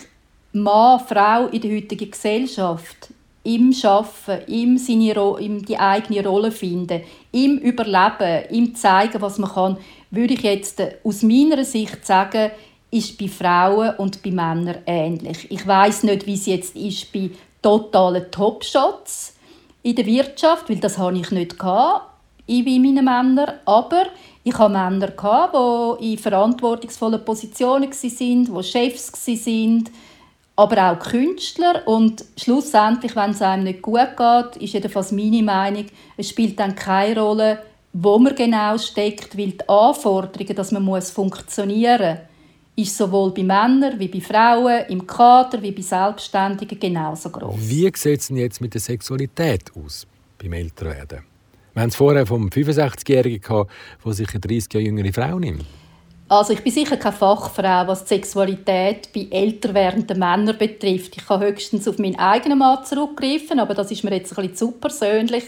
Mann, 0.51 0.99
Frau 0.99 1.47
in 1.47 1.61
der 1.61 1.71
heutigen 1.71 2.11
Gesellschaft, 2.11 3.13
im 3.43 3.71
Schaffen, 3.71 4.41
im 4.47 4.77
seine 4.77 5.13
im 5.39 5.65
die 5.65 5.79
eigene 5.79 6.27
Rolle 6.27 6.51
finden, 6.51 7.01
im 7.31 7.57
Überleben, 7.59 8.43
im 8.49 8.75
zeigen, 8.75 9.21
was 9.21 9.37
man 9.37 9.51
kann, 9.51 9.77
würde 10.11 10.33
ich 10.33 10.41
jetzt 10.41 10.83
aus 11.03 11.23
meiner 11.23 11.63
Sicht 11.63 12.05
sagen, 12.05 12.51
ist 12.91 13.17
bei 13.17 13.29
Frauen 13.29 13.95
und 13.95 14.21
bei 14.21 14.31
Männern 14.31 14.79
ähnlich. 14.85 15.49
Ich 15.49 15.65
weiß 15.65 16.03
nicht, 16.03 16.27
wie 16.27 16.33
es 16.33 16.45
jetzt 16.45 16.75
ist 16.75 17.13
bei 17.13 17.29
totalen 17.61 18.29
Topshots 18.31 19.35
in 19.81 19.95
der 19.95 20.05
Wirtschaft, 20.05 20.69
weil 20.69 20.77
das 20.77 20.97
habe 20.97 21.17
ich 21.17 21.31
nicht 21.31 21.57
gehabt 21.57 22.09
wie 22.49 22.79
meine 22.79 23.03
Männer, 23.03 23.59
aber 23.65 24.07
ich 24.43 24.57
hatte 24.57 24.71
Männer, 24.71 25.07
die 25.99 26.13
in 26.13 26.17
verantwortungsvollen 26.17 27.23
Positionen 27.25 27.89
waren, 27.91 28.45
die 28.45 28.63
Chefs 28.63 29.27
waren, 29.27 29.89
aber 30.55 30.91
auch 30.91 30.99
Künstler. 30.99 31.87
Und 31.87 32.23
schlussendlich, 32.37 33.15
wenn 33.15 33.31
es 33.31 33.41
einem 33.41 33.65
nicht 33.65 33.81
gut 33.81 34.17
geht, 34.17 34.61
ist 34.61 34.73
jedenfalls 34.73 35.11
meine 35.11 35.43
Meinung, 35.43 35.85
es 36.17 36.29
spielt 36.29 36.59
dann 36.59 36.75
keine 36.75 37.19
Rolle, 37.19 37.59
wo 37.93 38.17
man 38.19 38.35
genau 38.35 38.77
steckt, 38.77 39.37
weil 39.37 39.51
die 39.51 39.67
Anforderungen, 39.67 40.55
dass 40.55 40.71
man 40.71 40.83
muss 40.83 41.11
funktionieren 41.11 42.17
muss, 42.17 42.29
ist 42.75 42.97
sowohl 42.97 43.31
bei 43.31 43.43
Männern 43.43 43.99
wie 43.99 44.07
bei 44.07 44.21
Frauen, 44.21 44.85
im 44.89 45.05
Kader 45.05 45.61
wie 45.61 45.71
bei 45.71 45.81
Selbstständigen 45.81 46.79
genauso 46.79 47.29
groß. 47.29 47.55
Wie 47.57 47.91
sieht 47.93 48.19
es 48.19 48.27
denn 48.27 48.37
jetzt 48.37 48.61
mit 48.61 48.73
der 48.73 48.81
Sexualität 48.81 49.71
aus 49.75 50.07
beim 50.41 50.53
Älterwerden? 50.53 51.28
Wir 51.79 51.83
haben 51.83 51.91
es 51.91 51.95
vorher 51.95 52.25
vom 52.25 52.49
65-Jährigen 52.49 53.39
gehabt, 53.39 53.71
der 54.03 54.11
sich 54.11 54.29
eine 54.31 54.41
30 54.41 54.73
Jahre 54.73 54.85
jüngere 54.85 55.13
Frau 55.13 55.39
nimmt. 55.39 55.63
Also 56.27 56.51
ich 56.51 56.61
bin 56.61 56.73
sicher 56.73 56.97
keine 56.97 57.15
Fachfrau, 57.15 57.87
was 57.87 58.03
die 58.03 58.15
Sexualität 58.15 59.07
bei 59.15 59.27
älter 59.31 59.73
werdenden 59.73 60.19
Männern 60.19 60.57
betrifft. 60.57 61.15
Ich 61.15 61.25
kann 61.25 61.39
höchstens 61.39 61.87
auf 61.87 61.97
meinen 61.97 62.19
eigenen 62.19 62.57
Mann 62.57 62.83
zurückgreifen, 62.83 63.61
aber 63.61 63.75
das 63.75 63.91
ist 63.91 64.03
mir 64.03 64.13
jetzt 64.13 64.37
ein 64.37 64.41
bisschen 64.41 64.57
zu 64.57 64.71
persönlich. 64.71 65.45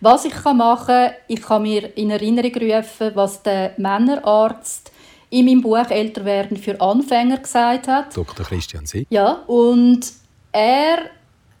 Was 0.00 0.24
ich 0.24 0.44
machen 0.44 0.86
kann, 0.86 1.10
ich 1.26 1.42
kann 1.42 1.62
mir 1.62 1.96
in 1.96 2.10
Erinnerung 2.10 2.54
rufen, 2.54 3.10
was 3.14 3.42
der 3.42 3.72
Männerarzt 3.76 4.92
in 5.30 5.46
meinem 5.46 5.62
Buch 5.62 5.90
«Älter 5.90 6.24
werden 6.24 6.58
für 6.58 6.80
Anfänger» 6.80 7.38
gesagt 7.38 7.88
hat. 7.88 8.16
Dr. 8.16 8.46
Christian 8.46 8.86
Sieg. 8.86 9.08
Ja, 9.10 9.42
und 9.48 10.12
er 10.52 11.10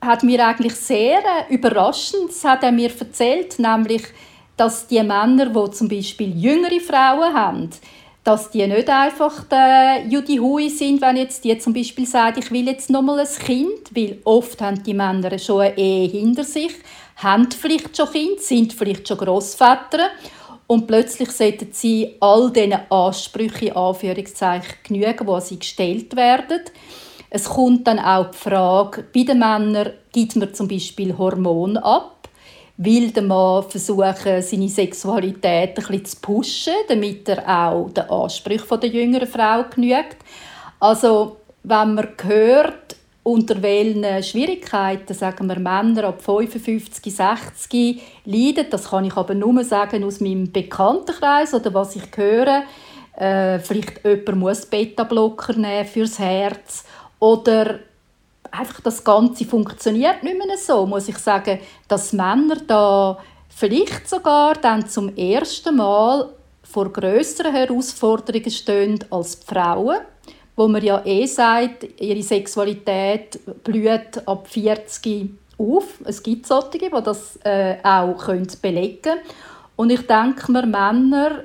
hat 0.02 0.24
mir 0.24 0.44
eigentlich 0.46 0.74
sehr 0.74 1.18
äh, 1.18 1.54
überraschend 1.54 2.32
hat 2.44 2.64
er 2.64 2.72
mir 2.72 2.90
erzählt, 2.98 3.58
nämlich, 3.58 4.02
dass 4.56 4.86
die 4.86 5.02
Männer, 5.02 5.46
die 5.46 5.70
zum 5.70 5.88
Beispiel 5.88 6.36
jüngere 6.36 6.80
Frauen 6.80 7.32
haben, 7.32 7.70
dass 8.24 8.50
die 8.50 8.66
nicht 8.66 8.88
einfach 8.88 9.44
der 9.44 10.04
Judy 10.08 10.36
Hui 10.36 10.68
sind, 10.68 11.00
wenn 11.00 11.16
jetzt 11.16 11.44
die 11.44 11.56
zum 11.58 11.72
Beispiel 11.72 12.06
sagt, 12.06 12.38
ich 12.38 12.50
will 12.50 12.66
jetzt 12.66 12.90
noch 12.90 13.02
mal 13.02 13.20
ein 13.20 13.26
Kind, 13.26 13.94
weil 13.94 14.18
oft 14.24 14.60
haben 14.60 14.82
die 14.82 14.94
Männer 14.94 15.38
schon 15.38 15.62
eine 15.62 15.78
Ehe 15.78 16.08
hinter 16.08 16.44
sich, 16.44 16.72
haben 17.16 17.50
vielleicht 17.50 17.96
schon 17.96 18.10
Kind, 18.10 18.40
sind 18.40 18.72
vielleicht 18.72 19.06
schon 19.08 19.18
Großväter 19.18 20.08
und 20.66 20.86
plötzlich 20.86 21.30
sollten 21.30 21.68
sie 21.72 22.16
all 22.20 22.50
diesen 22.52 22.78
Ansprüchen, 22.90 23.76
Anführungszeichen, 23.76 24.74
genügen, 24.82 25.26
die 25.26 25.40
sie 25.40 25.58
gestellt 25.58 26.16
werden. 26.16 26.60
Es 27.34 27.48
kommt 27.48 27.86
dann 27.86 27.98
auch 27.98 28.30
die 28.30 28.36
Frage, 28.36 29.04
bei 29.04 29.22
den 29.22 29.38
Männern 29.38 29.94
gibt 30.12 30.36
man 30.36 30.52
zum 30.52 30.68
Beispiel 30.68 31.16
Hormone 31.16 31.82
ab, 31.82 32.28
will 32.76 33.10
der 33.10 33.22
Mann 33.22 33.62
versuchen, 33.62 34.42
seine 34.42 34.68
Sexualität 34.68 35.70
ein 35.70 35.74
bisschen 35.74 36.04
zu 36.04 36.16
pushen, 36.20 36.74
damit 36.88 37.26
er 37.30 37.70
auch 37.70 37.88
den 37.88 38.04
Ansprüchen 38.10 38.80
der 38.80 38.90
jüngeren 38.90 39.26
Frau 39.26 39.64
genügt. 39.74 40.18
Also, 40.78 41.38
wenn 41.62 41.94
man 41.94 42.08
hört, 42.22 42.96
unter 43.22 43.62
welchen 43.62 44.22
Schwierigkeiten, 44.22 45.14
sagen 45.14 45.46
wir 45.46 45.58
Männer 45.58 46.08
ab 46.08 46.20
55, 46.20 47.16
60 47.16 48.02
leiden, 48.26 48.66
das 48.68 48.90
kann 48.90 49.06
ich 49.06 49.16
aber 49.16 49.32
nur 49.32 49.64
sagen 49.64 50.04
aus 50.04 50.20
meinem 50.20 50.52
Bekanntenkreis 50.52 51.54
oder 51.54 51.72
was 51.72 51.96
ich 51.96 52.14
höre. 52.14 52.64
Äh, 53.16 53.58
vielleicht 53.58 54.04
jemand 54.04 54.36
muss 54.36 54.66
Beta-Blocker 54.66 55.54
nehmen 55.54 55.86
fürs 55.86 56.18
Herz 56.18 56.84
oder 57.22 57.78
einfach 58.50 58.80
das 58.80 59.04
Ganze 59.04 59.44
funktioniert 59.44 60.24
nicht 60.24 60.36
mehr 60.36 60.56
so, 60.58 60.84
muss 60.86 61.06
ich 61.06 61.18
sagen, 61.18 61.60
dass 61.86 62.12
Männer 62.12 62.56
da 62.66 63.16
vielleicht 63.48 64.08
sogar 64.08 64.54
dann 64.54 64.88
zum 64.88 65.14
ersten 65.14 65.76
Mal 65.76 66.30
vor 66.64 66.92
größeren 66.92 67.54
Herausforderungen 67.54 68.50
stehen 68.50 69.04
als 69.10 69.38
die 69.38 69.46
Frauen, 69.46 69.98
wo 70.56 70.66
man 70.66 70.82
ja 70.82 71.00
eh 71.04 71.24
sagt, 71.26 72.00
ihre 72.00 72.24
Sexualität 72.24 73.38
blüht 73.62 74.26
ab 74.26 74.48
40 74.48 75.30
auf. 75.58 76.00
Es 76.04 76.24
gibt 76.24 76.48
solche, 76.48 76.78
die 76.78 76.90
das 76.90 77.38
äh, 77.44 77.76
auch 77.84 78.26
belegen 78.60 79.00
können. 79.00 79.20
Und 79.76 79.90
ich 79.90 80.04
denke 80.08 80.50
mir, 80.50 80.66
Männer 80.66 81.44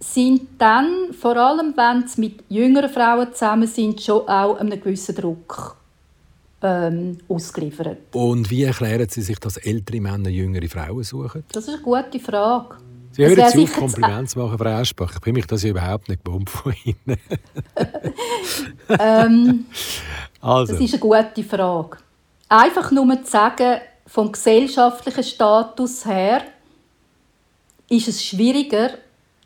sind 0.00 0.42
dann, 0.58 1.12
vor 1.12 1.36
allem 1.36 1.74
wenn 1.76 2.06
sie 2.06 2.20
mit 2.20 2.44
jüngeren 2.48 2.88
Frauen 2.88 3.32
zusammen 3.32 3.66
sind, 3.66 4.00
schon 4.00 4.28
auch 4.28 4.58
einem 4.58 4.80
gewissen 4.80 5.14
Druck 5.14 5.76
ähm, 6.62 7.18
ausgeliefert. 7.28 7.98
Und 8.14 8.50
wie 8.50 8.64
erklären 8.64 9.08
Sie 9.08 9.22
sich, 9.22 9.38
dass 9.38 9.56
ältere 9.56 10.00
Männer 10.00 10.28
jüngere 10.28 10.68
Frauen 10.68 11.02
suchen? 11.02 11.44
Das 11.52 11.64
ist 11.64 11.74
eine 11.74 11.82
gute 11.82 12.20
Frage. 12.20 12.76
Sie 13.12 13.24
hören 13.24 13.36
jetzt 13.36 13.58
auf, 13.58 13.72
Kompliment 13.72 14.30
zu 14.30 14.38
machen, 14.38 14.58
Frau 14.58 14.68
Aschbach. 14.68 15.12
Ich 15.14 15.20
bin 15.20 15.34
mich 15.34 15.46
das 15.46 15.64
überhaupt 15.64 16.08
nicht 16.08 16.24
gewohnt 16.24 16.50
von 16.50 16.74
Ihnen. 16.84 17.18
ähm, 19.00 19.66
also. 20.40 20.72
Das 20.72 20.82
ist 20.82 20.94
eine 20.94 21.00
gute 21.00 21.42
Frage. 21.42 21.96
Einfach 22.48 22.90
nur 22.92 23.22
zu 23.24 23.30
sagen, 23.30 23.80
vom 24.06 24.30
gesellschaftlichen 24.32 25.24
Status 25.24 26.04
her 26.06 26.42
ist 27.88 28.08
es 28.08 28.24
schwieriger, 28.24 28.90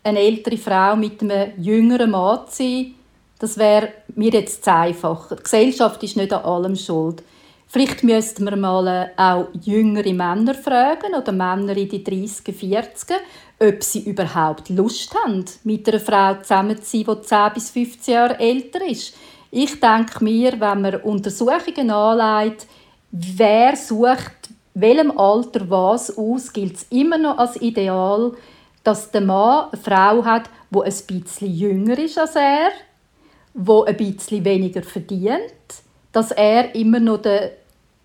eine 0.02 0.18
ältere 0.18 0.56
Frau 0.56 0.96
mit 0.96 1.20
einem 1.22 1.52
jüngeren 1.58 2.10
Mann 2.10 2.46
zu 2.48 2.62
sein, 2.62 2.94
das 3.38 3.58
wäre 3.58 3.92
mir 4.14 4.30
jetzt 4.30 4.64
zu 4.64 4.72
einfach. 4.72 5.28
Die 5.36 5.42
Gesellschaft 5.42 6.02
ist 6.02 6.16
nicht 6.16 6.32
an 6.32 6.44
allem 6.44 6.76
schuld. 6.76 7.22
Vielleicht 7.66 8.04
müssten 8.04 8.44
wir 8.44 8.56
mal 8.56 8.86
äh, 8.86 9.20
auch 9.20 9.48
jüngere 9.62 10.12
Männer 10.12 10.54
fragen 10.54 11.14
oder 11.16 11.32
Männer 11.32 11.74
in 11.76 11.88
die 11.88 12.04
30er, 12.04 12.52
40er, 12.52 13.16
ob 13.58 13.82
sie 13.82 14.02
überhaupt 14.02 14.68
Lust 14.68 15.14
haben, 15.24 15.44
mit 15.64 15.88
einer 15.88 15.98
Frau 15.98 16.34
zusammen 16.42 16.76
zu 16.82 16.98
sein, 16.98 17.16
die 17.16 17.26
10 17.26 17.52
bis 17.54 17.70
15 17.70 18.14
Jahre 18.14 18.38
älter 18.38 18.86
ist. 18.86 19.14
Ich 19.50 19.80
denke 19.80 20.22
mir, 20.22 20.52
wenn 20.52 20.82
man 20.82 20.96
Untersuchungen 20.96 21.90
anlegt, 21.90 22.66
wer 23.10 23.74
sucht 23.74 24.50
welchem 24.74 25.18
Alter 25.18 25.68
was 25.68 26.16
aus, 26.16 26.52
gilt 26.52 26.76
es 26.76 26.86
immer 26.90 27.18
noch 27.18 27.38
als 27.38 27.60
Ideal, 27.60 28.32
dass 28.82 29.10
der 29.10 29.20
Mann 29.20 29.68
eine 29.72 29.82
Frau 29.82 30.24
hat, 30.24 30.50
die 30.70 30.78
ein 30.78 31.22
bisschen 31.22 31.54
jünger 31.54 31.98
ist 31.98 32.18
als 32.18 32.36
er, 32.36 32.70
die 33.54 33.82
ein 33.86 33.96
bisschen 33.96 34.44
weniger 34.44 34.82
verdient, 34.82 35.54
dass 36.12 36.30
er 36.30 36.74
immer 36.74 37.00
noch 37.00 37.18
der 37.18 37.52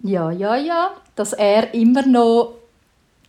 ja, 0.02 0.30
ja, 0.30 0.56
ja, 0.56 0.92
dass 1.16 1.34
er 1.34 1.74
immer 1.74 2.06
noch 2.06 2.54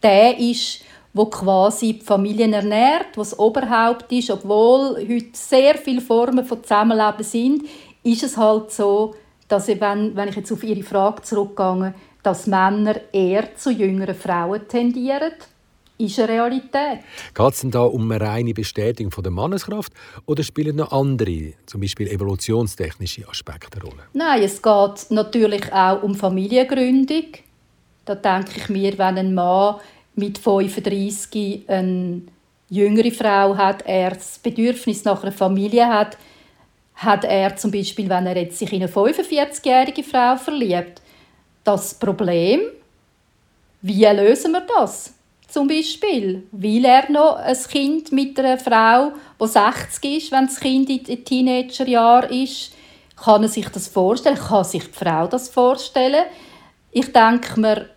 der 0.03 0.39
ist, 0.39 0.83
wo 1.15 1.27
quasi 1.27 1.95
die 1.95 2.05
Familien 2.05 2.53
ernährt, 2.53 3.17
was 3.17 3.39
Oberhaupt 3.39 4.13
ist, 4.13 4.31
obwohl 4.31 4.97
heute 4.97 5.31
sehr 5.33 5.77
viele 5.77 6.01
Formen 6.01 6.45
von 6.45 6.63
Zusammenleben 6.63 7.25
sind, 7.25 7.63
ist 8.03 8.23
es 8.23 8.37
halt 8.37 8.71
so, 8.71 9.15
dass 9.49 9.69
ich, 9.69 9.81
wenn, 9.81 10.15
wenn 10.15 10.29
ich 10.29 10.37
jetzt 10.37 10.53
auf 10.53 10.63
Ihre 10.63 10.83
Frage 10.83 11.23
zurückgehe, 11.23 11.95
dass 12.23 12.47
Männer 12.47 12.97
eher 13.13 13.57
zu 13.57 13.71
jüngeren 13.71 14.15
Frauen 14.15 14.69
tendieren 14.69 15.33
ist 15.99 16.19
eine 16.19 16.29
Realität. 16.29 17.01
Geht 17.35 17.53
es 17.53 17.61
denn 17.61 17.71
da 17.71 17.83
um 17.83 18.11
eine 18.11 18.25
reine 18.25 18.55
Bestätigung 18.55 19.11
von 19.11 19.25
der 19.25 19.33
Manneskraft 19.33 19.93
oder 20.27 20.43
spielen 20.43 20.77
noch 20.77 20.93
andere, 20.93 21.55
zum 21.67 21.81
Beispiel 21.81 22.09
evolutionstechnische 22.09 23.29
Aspekte 23.29 23.81
eine 23.81 23.91
Rolle? 23.91 24.03
Nein, 24.13 24.43
es 24.43 24.63
geht 24.63 25.11
natürlich 25.11 25.73
auch 25.73 26.03
um 26.03 26.15
Familiengründung. 26.15 27.25
Da 28.05 28.15
denke 28.15 28.53
ich 28.57 28.69
mir, 28.69 28.97
wenn 28.97 29.19
ein 29.19 29.35
Mann 29.35 29.77
mit 30.15 30.39
35 30.39 31.69
eine 31.69 32.23
jüngere 32.71 33.11
Frau 33.11 33.57
hat, 33.57 33.83
er 33.87 34.11
das 34.11 34.39
Bedürfnis 34.39 35.05
nach 35.05 35.23
einer 35.23 35.33
Familie 35.33 35.87
hat, 35.87 36.17
hat 36.95 37.25
er 37.25 37.55
zum 37.57 37.71
Beispiel, 37.71 38.09
wenn 38.09 38.27
er 38.27 38.37
jetzt 38.37 38.59
sich 38.59 38.73
in 38.73 38.83
eine 38.83 38.91
45-jährige 38.91 40.03
Frau 40.03 40.37
verliebt, 40.37 41.01
das 41.63 41.95
Problem, 41.95 42.61
wie 43.83 44.05
lösen 44.05 44.53
wir 44.53 44.67
das? 44.77 45.15
Zum 45.49 45.67
Beispiel, 45.67 46.47
will 46.53 46.85
er 46.85 47.11
noch 47.11 47.37
ein 47.37 47.57
Kind 47.57 48.13
mit 48.13 48.39
einer 48.39 48.59
Frau, 48.59 49.13
die 49.41 49.47
60 49.47 50.17
ist, 50.17 50.33
wenn 50.33 50.47
das 50.47 50.61
Kind 50.61 50.91
in 50.91 51.03
den 51.03 51.25
Teenagerjahren 51.25 52.31
ist, 52.31 52.73
kann 53.17 53.43
er 53.43 53.49
sich 53.49 53.69
das 53.69 53.89
vorstellen? 53.89 54.37
Kann 54.37 54.65
sich 54.65 54.85
die 54.85 54.93
Frau 54.93 55.27
das 55.27 55.49
vorstellen? 55.49 56.27
Ich 56.93 57.13
denke 57.13 57.59
mir, 57.59 57.89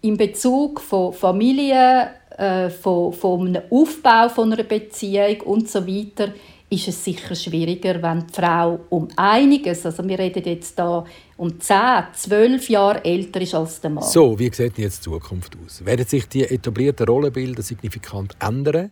in 0.00 0.16
Bezug 0.16 0.80
von 0.80 1.12
Familie, 1.12 2.10
äh, 2.36 2.70
von, 2.70 3.12
von 3.12 3.46
einem 3.46 3.62
Aufbau 3.70 4.28
von 4.28 4.52
einer 4.52 4.62
Beziehung 4.62 5.40
und 5.42 5.68
so 5.68 5.86
weiter, 5.86 6.32
ist 6.68 6.88
es 6.88 7.04
sicher 7.04 7.34
schwieriger, 7.34 8.02
wenn 8.02 8.26
die 8.26 8.32
Frau 8.32 8.80
um 8.88 9.08
einiges, 9.16 9.86
also 9.86 10.06
wir 10.06 10.18
reden 10.18 10.42
jetzt 10.44 10.76
da 10.78 11.04
um 11.36 11.60
10, 11.60 11.78
12 12.12 12.68
Jahre 12.70 13.04
älter 13.04 13.40
ist 13.40 13.54
als 13.54 13.80
der 13.80 13.90
Mann. 13.90 14.04
So, 14.04 14.38
wie 14.38 14.52
sieht 14.52 14.76
jetzt 14.78 14.98
die 14.98 15.10
Zukunft 15.10 15.56
aus? 15.64 15.84
Werden 15.84 16.06
sich 16.06 16.26
die 16.28 16.42
etablierten 16.44 17.06
Rollenbilder 17.06 17.62
signifikant 17.62 18.34
ändern? 18.40 18.90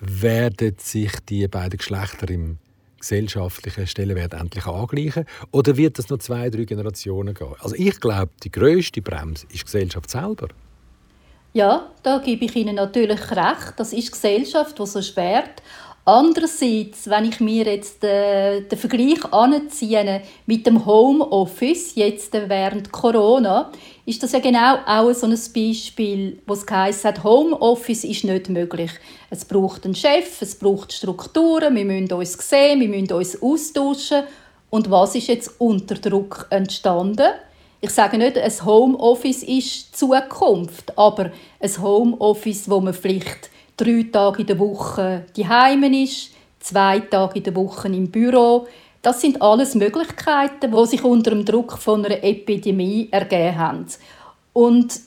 Werden 0.00 0.74
sich 0.78 1.12
die 1.28 1.46
beiden 1.46 1.78
Geschlechter 1.78 2.28
im 2.30 2.58
gesellschaftlichen 2.98 3.86
Stellenwert 3.86 4.34
endlich 4.34 4.66
angleichen? 4.66 5.24
Oder 5.52 5.76
wird 5.76 5.98
das 5.98 6.08
noch 6.08 6.18
zwei, 6.18 6.50
drei 6.50 6.64
Generationen 6.64 7.34
gehen? 7.34 7.54
Also 7.60 7.76
ich 7.76 8.00
glaube, 8.00 8.30
die 8.42 8.50
grösste 8.50 9.02
Bremse 9.02 9.46
ist 9.46 9.60
die 9.60 9.64
Gesellschaft 9.64 10.10
selber. 10.10 10.48
Ja, 11.56 11.90
da 12.02 12.18
gebe 12.18 12.44
ich 12.44 12.54
Ihnen 12.54 12.74
natürlich 12.74 13.30
recht. 13.30 13.74
Das 13.78 13.94
ist 13.94 14.08
die 14.08 14.10
Gesellschaft, 14.10 14.78
die 14.78 14.86
so 14.86 15.00
schwert. 15.00 15.62
Andererseits, 16.08 17.10
wenn 17.10 17.24
ich 17.24 17.40
mir 17.40 17.64
jetzt 17.64 18.00
den, 18.00 18.10
äh, 18.10 18.62
den 18.62 18.78
Vergleich 18.78 19.24
anziehe 19.32 20.22
mit 20.46 20.64
dem 20.64 20.86
Homeoffice, 20.86 21.96
jetzt 21.96 22.32
während 22.32 22.92
Corona, 22.92 23.72
ist 24.04 24.22
das 24.22 24.30
ja 24.30 24.38
genau 24.38 24.76
auch 24.86 25.12
so 25.12 25.26
ein 25.26 25.36
Beispiel, 25.52 26.38
wo 26.46 26.52
es 26.52 26.64
heisst, 26.70 27.24
Homeoffice 27.24 28.04
ist 28.04 28.22
nicht 28.22 28.48
möglich. 28.50 28.92
Es 29.30 29.44
braucht 29.44 29.84
einen 29.84 29.96
Chef, 29.96 30.40
es 30.40 30.54
braucht 30.54 30.92
Strukturen, 30.92 31.74
wir 31.74 31.84
müssen 31.84 32.12
uns 32.12 32.34
sehen, 32.34 32.78
wir 32.78 32.88
müssen 32.88 33.12
uns 33.12 33.42
austauschen. 33.42 34.22
Und 34.70 34.88
was 34.88 35.16
ist 35.16 35.26
jetzt 35.26 35.56
unter 35.58 35.96
Druck 35.96 36.46
entstanden? 36.50 37.32
Ich 37.80 37.90
sage 37.90 38.16
nicht, 38.16 38.38
ein 38.38 38.64
Homeoffice 38.64 39.42
ist 39.42 39.96
Zukunft, 39.96 40.96
aber 40.96 41.32
ein 41.58 41.82
Homeoffice, 41.82 42.70
wo 42.70 42.80
man 42.80 42.94
vielleicht 42.94 43.50
drei 43.76 44.06
Tage 44.10 44.42
in 44.42 44.46
der 44.46 44.58
Woche 44.58 45.26
daheim 45.36 45.82
ist, 45.92 46.30
zwei 46.60 47.00
Tage 47.00 47.38
in 47.38 47.44
der 47.44 47.54
Woche 47.54 47.88
im 47.88 48.10
Büro. 48.10 48.66
Das 49.02 49.20
sind 49.20 49.40
alles 49.40 49.74
Möglichkeiten, 49.74 50.72
die 50.72 50.86
sich 50.86 51.04
unter 51.04 51.30
dem 51.30 51.44
Druck 51.44 51.78
von 51.78 52.04
einer 52.04 52.22
Epidemie 52.24 53.08
ergeben 53.10 53.58
haben. 53.58 53.86
Und 54.52 55.00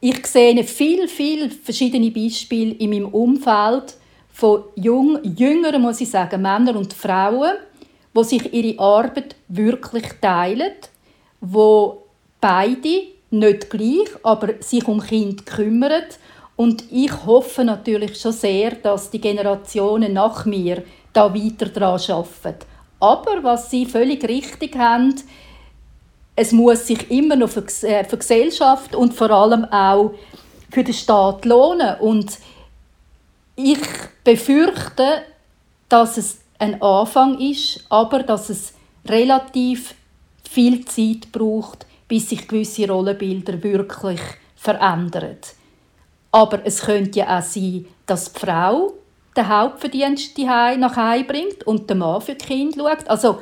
ich 0.00 0.26
sehe 0.26 0.62
viele, 0.64 1.08
viele 1.08 1.50
verschiedene 1.50 2.10
Beispiele 2.10 2.74
in 2.74 2.90
meinem 2.90 3.08
Umfeld 3.08 3.96
von 4.32 4.62
jung, 4.76 5.18
jüngeren, 5.24 5.82
muss 5.82 6.00
ich 6.00 6.10
sagen, 6.10 6.40
Männern 6.40 6.76
und 6.76 6.92
Frauen, 6.92 7.54
die 8.16 8.24
sich 8.24 8.52
ihre 8.54 8.78
Arbeit 8.78 9.34
wirklich 9.48 10.06
teilen, 10.20 10.72
wo 11.40 12.04
beide 12.40 13.02
nicht 13.30 13.68
gleich, 13.68 14.08
aber 14.22 14.54
sich 14.60 14.86
um 14.86 15.00
Kind 15.00 15.44
kümmern 15.44 16.04
und 16.58 16.90
ich 16.90 17.12
hoffe 17.24 17.62
natürlich 17.62 18.20
schon 18.20 18.32
sehr, 18.32 18.72
dass 18.72 19.10
die 19.10 19.20
Generationen 19.20 20.12
nach 20.12 20.44
mir 20.44 20.82
da 21.12 21.32
weiter 21.32 21.66
daran 21.66 22.00
arbeiten. 22.10 22.66
Aber 22.98 23.44
was 23.44 23.70
Sie 23.70 23.86
völlig 23.86 24.24
richtig 24.28 24.76
haben, 24.76 25.14
es 26.34 26.50
muss 26.50 26.88
sich 26.88 27.12
immer 27.12 27.36
noch 27.36 27.50
für 27.50 27.64
äh, 27.82 28.04
Gesellschaft 28.04 28.96
und 28.96 29.14
vor 29.14 29.30
allem 29.30 29.66
auch 29.66 30.14
für 30.68 30.82
den 30.82 30.94
Staat 30.94 31.44
lohnen. 31.44 31.94
Und 32.00 32.38
ich 33.54 33.78
befürchte, 34.24 35.22
dass 35.88 36.16
es 36.16 36.40
ein 36.58 36.82
Anfang 36.82 37.38
ist, 37.38 37.84
aber 37.88 38.24
dass 38.24 38.50
es 38.50 38.74
relativ 39.06 39.94
viel 40.50 40.84
Zeit 40.86 41.30
braucht, 41.30 41.86
bis 42.08 42.30
sich 42.30 42.48
gewisse 42.48 42.88
Rollenbilder 42.88 43.62
wirklich 43.62 44.20
verändern. 44.56 45.36
Aber 46.30 46.64
es 46.64 46.82
könnte 46.82 47.20
ja 47.20 47.38
auch 47.38 47.42
sein, 47.42 47.86
dass 48.06 48.32
die 48.32 48.38
Frau 48.40 48.94
den 49.36 49.48
Hauptverdienst 49.48 50.36
nach 50.38 50.96
Hause 50.96 51.24
bringt 51.24 51.64
und 51.64 51.88
der 51.88 51.96
Mann 51.96 52.20
für 52.20 52.34
die 52.34 52.44
Kinder 52.44 52.90
schaut. 52.90 53.08
Also, 53.08 53.38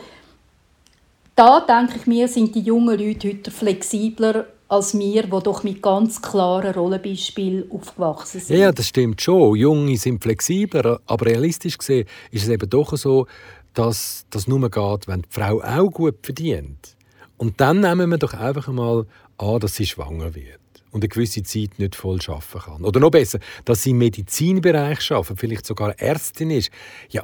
da 1.34 1.60
denke 1.60 1.98
ich 1.98 2.06
mir, 2.06 2.28
sind 2.28 2.54
die 2.54 2.60
jungen 2.60 2.98
Leute 2.98 3.28
heute 3.28 3.50
flexibler 3.50 4.46
als 4.68 4.98
wir, 4.98 5.22
die 5.22 5.28
doch 5.28 5.62
mit 5.62 5.80
ganz 5.80 6.20
klaren 6.20 6.74
Rollenbeispielen 6.74 7.70
aufgewachsen 7.70 8.40
sind. 8.40 8.58
Ja, 8.58 8.72
das 8.72 8.88
stimmt 8.88 9.20
schon. 9.20 9.54
Junge 9.54 9.96
sind 9.96 10.22
flexibler, 10.22 11.00
aber 11.06 11.26
realistisch 11.26 11.78
gesehen 11.78 12.06
ist 12.32 12.44
es 12.44 12.48
eben 12.48 12.68
doch 12.68 12.96
so, 12.96 13.26
dass 13.74 14.26
das 14.30 14.48
nur 14.48 14.68
geht, 14.68 15.06
wenn 15.06 15.22
die 15.22 15.28
Frau 15.30 15.62
auch 15.62 15.90
gut 15.90 16.16
verdient. 16.22 16.96
Und 17.36 17.60
dann 17.60 17.80
nehmen 17.80 18.10
wir 18.10 18.18
doch 18.18 18.34
einfach 18.34 18.68
einmal 18.68 19.06
an, 19.38 19.60
dass 19.60 19.76
sie 19.76 19.86
schwanger 19.86 20.34
wird 20.34 20.65
und 20.96 21.02
eine 21.02 21.08
gewisse 21.08 21.42
Zeit 21.42 21.78
nicht 21.78 21.94
voll 21.94 22.18
arbeiten 22.26 22.58
kann. 22.58 22.84
Oder 22.84 23.00
noch 23.00 23.10
besser, 23.10 23.38
dass 23.66 23.82
sie 23.82 23.90
im 23.90 23.98
Medizinbereich 23.98 25.12
arbeitet, 25.12 25.38
vielleicht 25.38 25.66
sogar 25.66 25.98
Ärztin 26.00 26.50
ist. 26.50 26.70
Ja, 27.10 27.22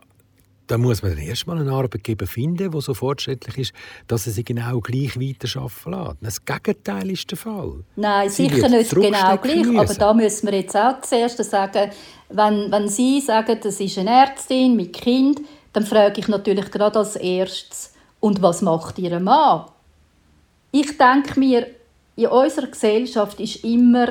da 0.67 0.77
muss 0.77 1.03
man 1.03 1.13
dann 1.13 1.25
erstmal 1.25 1.59
einen 1.59 1.71
Arbeitgeber 1.71 2.27
finden, 2.27 2.71
der 2.71 2.81
so 2.83 2.93
fortschrittlich 2.93 3.59
ist, 3.59 3.73
dass 4.07 4.27
er 4.27 4.35
sie 4.35 4.45
genau 4.45 4.81
gleich 4.81 5.19
weiter 5.19 5.61
arbeiten 5.61 6.21
lässt. 6.21 6.43
Das 6.47 6.63
Gegenteil 6.63 7.11
ist 7.11 7.31
der 7.31 7.39
Fall. 7.39 7.85
Nein, 7.97 8.29
sie 8.29 8.49
sicher 8.49 8.69
nicht 8.69 8.91
genau 8.91 9.37
gleich. 9.39 9.57
Müssen. 9.57 9.79
Aber 9.79 9.95
da 9.95 10.15
müssen 10.15 10.47
wir 10.47 10.59
jetzt 10.59 10.77
auch 10.77 11.01
zuerst 11.01 11.43
sagen, 11.43 11.91
wenn, 12.29 12.71
wenn 12.71 12.89
Sie 12.89 13.21
sagen, 13.21 13.59
das 13.63 13.81
ist 13.81 13.99
eine 13.99 14.11
Ärztin 14.11 14.77
mit 14.77 14.93
Kind, 14.93 15.41
dann 15.73 15.85
frage 15.85 16.21
ich 16.21 16.29
natürlich 16.29 16.71
gerade 16.71 16.99
als 16.99 17.17
erstes, 17.17 17.95
und 18.21 18.41
was 18.41 18.63
macht 18.63 18.99
Ihr 18.99 19.19
Mann? 19.19 19.65
Ich 20.71 20.97
denke 20.97 21.41
mir, 21.41 21.67
in 22.17 22.27
unserer 22.27 22.67
Gesellschaft 22.67 23.41
ist 23.41 23.65
immer 23.65 24.09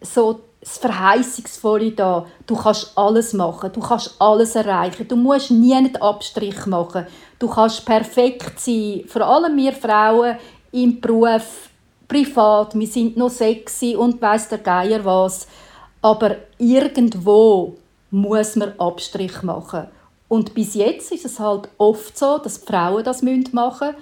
so 0.00 0.40
das 0.60 0.78
Verheißungsvolle 0.78 1.92
da. 1.92 2.26
Du 2.46 2.54
kannst 2.54 2.92
alles 2.96 3.32
machen, 3.32 3.72
du 3.72 3.80
kannst 3.80 4.14
alles 4.18 4.54
erreichen, 4.54 5.08
du 5.08 5.16
musst 5.16 5.50
nie 5.50 5.74
einen 5.74 5.96
Abstrich 5.96 6.66
machen. 6.66 7.06
Du 7.38 7.48
kannst 7.48 7.84
perfekt 7.84 8.60
sein, 8.60 9.04
vor 9.06 9.22
allem 9.22 9.56
wir 9.56 9.72
Frauen 9.72 10.36
im 10.72 11.00
Beruf, 11.00 11.70
privat, 12.06 12.78
wir 12.78 12.86
sind 12.86 13.16
noch 13.16 13.30
sexy 13.30 13.96
und 13.96 14.20
weiß 14.20 14.50
der 14.50 14.58
Geier 14.58 15.04
was. 15.04 15.46
Aber 16.02 16.36
irgendwo 16.58 17.76
muss 18.10 18.56
man 18.56 18.78
Abstrich 18.78 19.42
machen. 19.42 19.86
Und 20.28 20.54
bis 20.54 20.74
jetzt 20.74 21.10
ist 21.12 21.24
es 21.24 21.40
halt 21.40 21.68
oft 21.78 22.16
so, 22.16 22.38
dass 22.38 22.60
die 22.60 22.66
Frauen 22.66 23.02
das 23.02 23.22
machen 23.22 23.50
müssen 23.52 23.94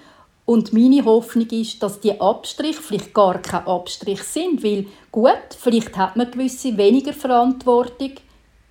und 0.48 0.72
meine 0.72 1.04
Hoffnung 1.04 1.46
ist, 1.50 1.82
dass 1.82 2.00
die 2.00 2.18
Abstriche 2.18 2.80
vielleicht 2.80 3.12
gar 3.12 3.37
kein 3.42 3.66
Abstrich 3.66 4.22
sind, 4.22 4.64
weil 4.64 4.87
gut, 5.12 5.34
vielleicht 5.58 5.94
hat 5.94 6.16
man 6.16 6.30
gewisse 6.30 6.74
weniger 6.78 7.12
Verantwortung 7.12 8.12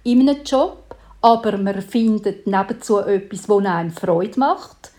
in 0.03 0.21
einem 0.21 0.43
Job, 0.43 0.95
aber 1.21 1.55
man 1.59 1.79
findet 1.83 2.47
nebenzu 2.47 2.97
etwas, 2.97 3.43
das 3.43 3.65
einem 3.67 3.91
Freude 3.91 4.39
macht, 4.39 4.89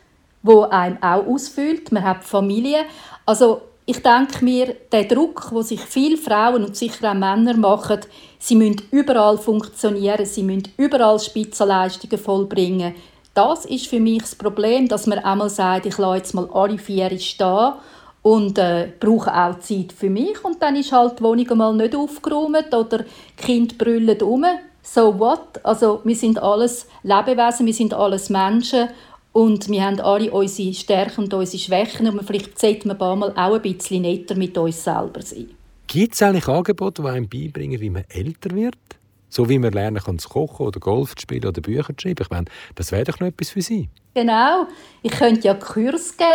wo 0.44 0.62
einem 0.62 1.02
auch 1.02 1.26
ausfüllt. 1.26 1.90
Man 1.90 2.04
hat 2.04 2.22
Familie. 2.22 2.84
Also 3.26 3.62
ich 3.84 4.00
denke 4.00 4.44
mir, 4.44 4.76
der 4.92 5.02
Druck, 5.02 5.48
wo 5.50 5.62
sich 5.62 5.80
viele 5.80 6.16
Frauen 6.16 6.62
und 6.62 6.76
sicher 6.76 7.10
auch 7.10 7.14
Männer 7.14 7.56
machen, 7.56 8.02
sie 8.38 8.54
müssen 8.54 8.82
überall 8.92 9.36
funktionieren, 9.36 10.26
sie 10.26 10.44
müssen 10.44 10.68
überall 10.76 11.18
Spitzenleistungen 11.18 12.18
vollbringen 12.18 12.94
das 13.38 13.66
ist 13.66 13.86
für 13.86 14.00
mich 14.00 14.22
das 14.22 14.34
Problem, 14.34 14.88
dass 14.88 15.06
man 15.06 15.20
einmal 15.20 15.48
sagt, 15.48 15.86
ich 15.86 15.96
lasse 15.96 16.16
jetzt 16.16 16.34
mal 16.34 16.50
alle 16.52 16.76
vier 16.76 17.16
stehen 17.20 17.74
und 18.22 18.58
äh, 18.58 18.88
brauche 18.98 19.32
auch 19.32 19.60
Zeit 19.60 19.92
für 19.92 20.10
mich 20.10 20.44
und 20.44 20.60
dann 20.60 20.74
ist 20.74 20.90
halt 20.90 21.20
die 21.20 21.22
Wohnung 21.22 21.56
mal 21.56 21.72
nicht 21.72 21.94
aufgeräumt 21.94 22.74
oder 22.74 22.98
die 22.98 23.04
Kinder 23.36 23.76
brüllen 23.78 24.20
um. 24.22 24.44
So 24.82 25.16
what? 25.20 25.60
Also 25.62 26.00
wir 26.02 26.16
sind 26.16 26.42
alles 26.42 26.88
Lebewesen, 27.04 27.64
wir 27.64 27.74
sind 27.74 27.94
alles 27.94 28.28
Menschen 28.28 28.88
und 29.30 29.68
wir 29.68 29.84
haben 29.84 30.00
alle 30.00 30.32
unsere 30.32 30.74
Stärken 30.74 31.22
und 31.22 31.34
unsere 31.34 31.62
Schwächen 31.62 32.08
und 32.08 32.24
vielleicht 32.24 32.58
sollte 32.58 32.88
man 32.88 33.18
mal 33.20 33.30
auch 33.36 33.54
ein 33.54 33.62
bisschen 33.62 34.02
netter 34.02 34.34
mit 34.34 34.58
uns 34.58 34.82
selber 34.82 35.22
sein. 35.22 35.50
Gibt 35.86 36.14
es 36.14 36.22
eigentlich 36.22 36.48
Angebote, 36.48 37.02
die 37.02 37.08
einem 37.08 37.28
beibringen, 37.28 37.80
wie 37.80 37.90
man 37.90 38.04
älter 38.08 38.50
wird? 38.50 38.97
So 39.28 39.48
wie 39.48 39.58
man 39.58 39.72
lernen 39.72 40.02
kann 40.02 40.18
zu 40.18 40.28
kochen 40.28 40.66
oder 40.66 40.80
Golf 40.80 41.14
zu 41.14 41.22
spielen 41.22 41.46
oder 41.46 41.60
Bücher 41.60 41.96
zu 41.96 42.02
schreiben. 42.02 42.22
Ich 42.22 42.30
meine, 42.30 42.46
das 42.74 42.92
wäre 42.92 43.04
doch 43.04 43.20
noch 43.20 43.28
etwas 43.28 43.50
für 43.50 43.62
Sie. 43.62 43.88
Genau. 44.14 44.66
Ich 45.02 45.12
könnte 45.12 45.46
ja 45.46 45.54
Kurs 45.54 46.16
geben. 46.16 46.30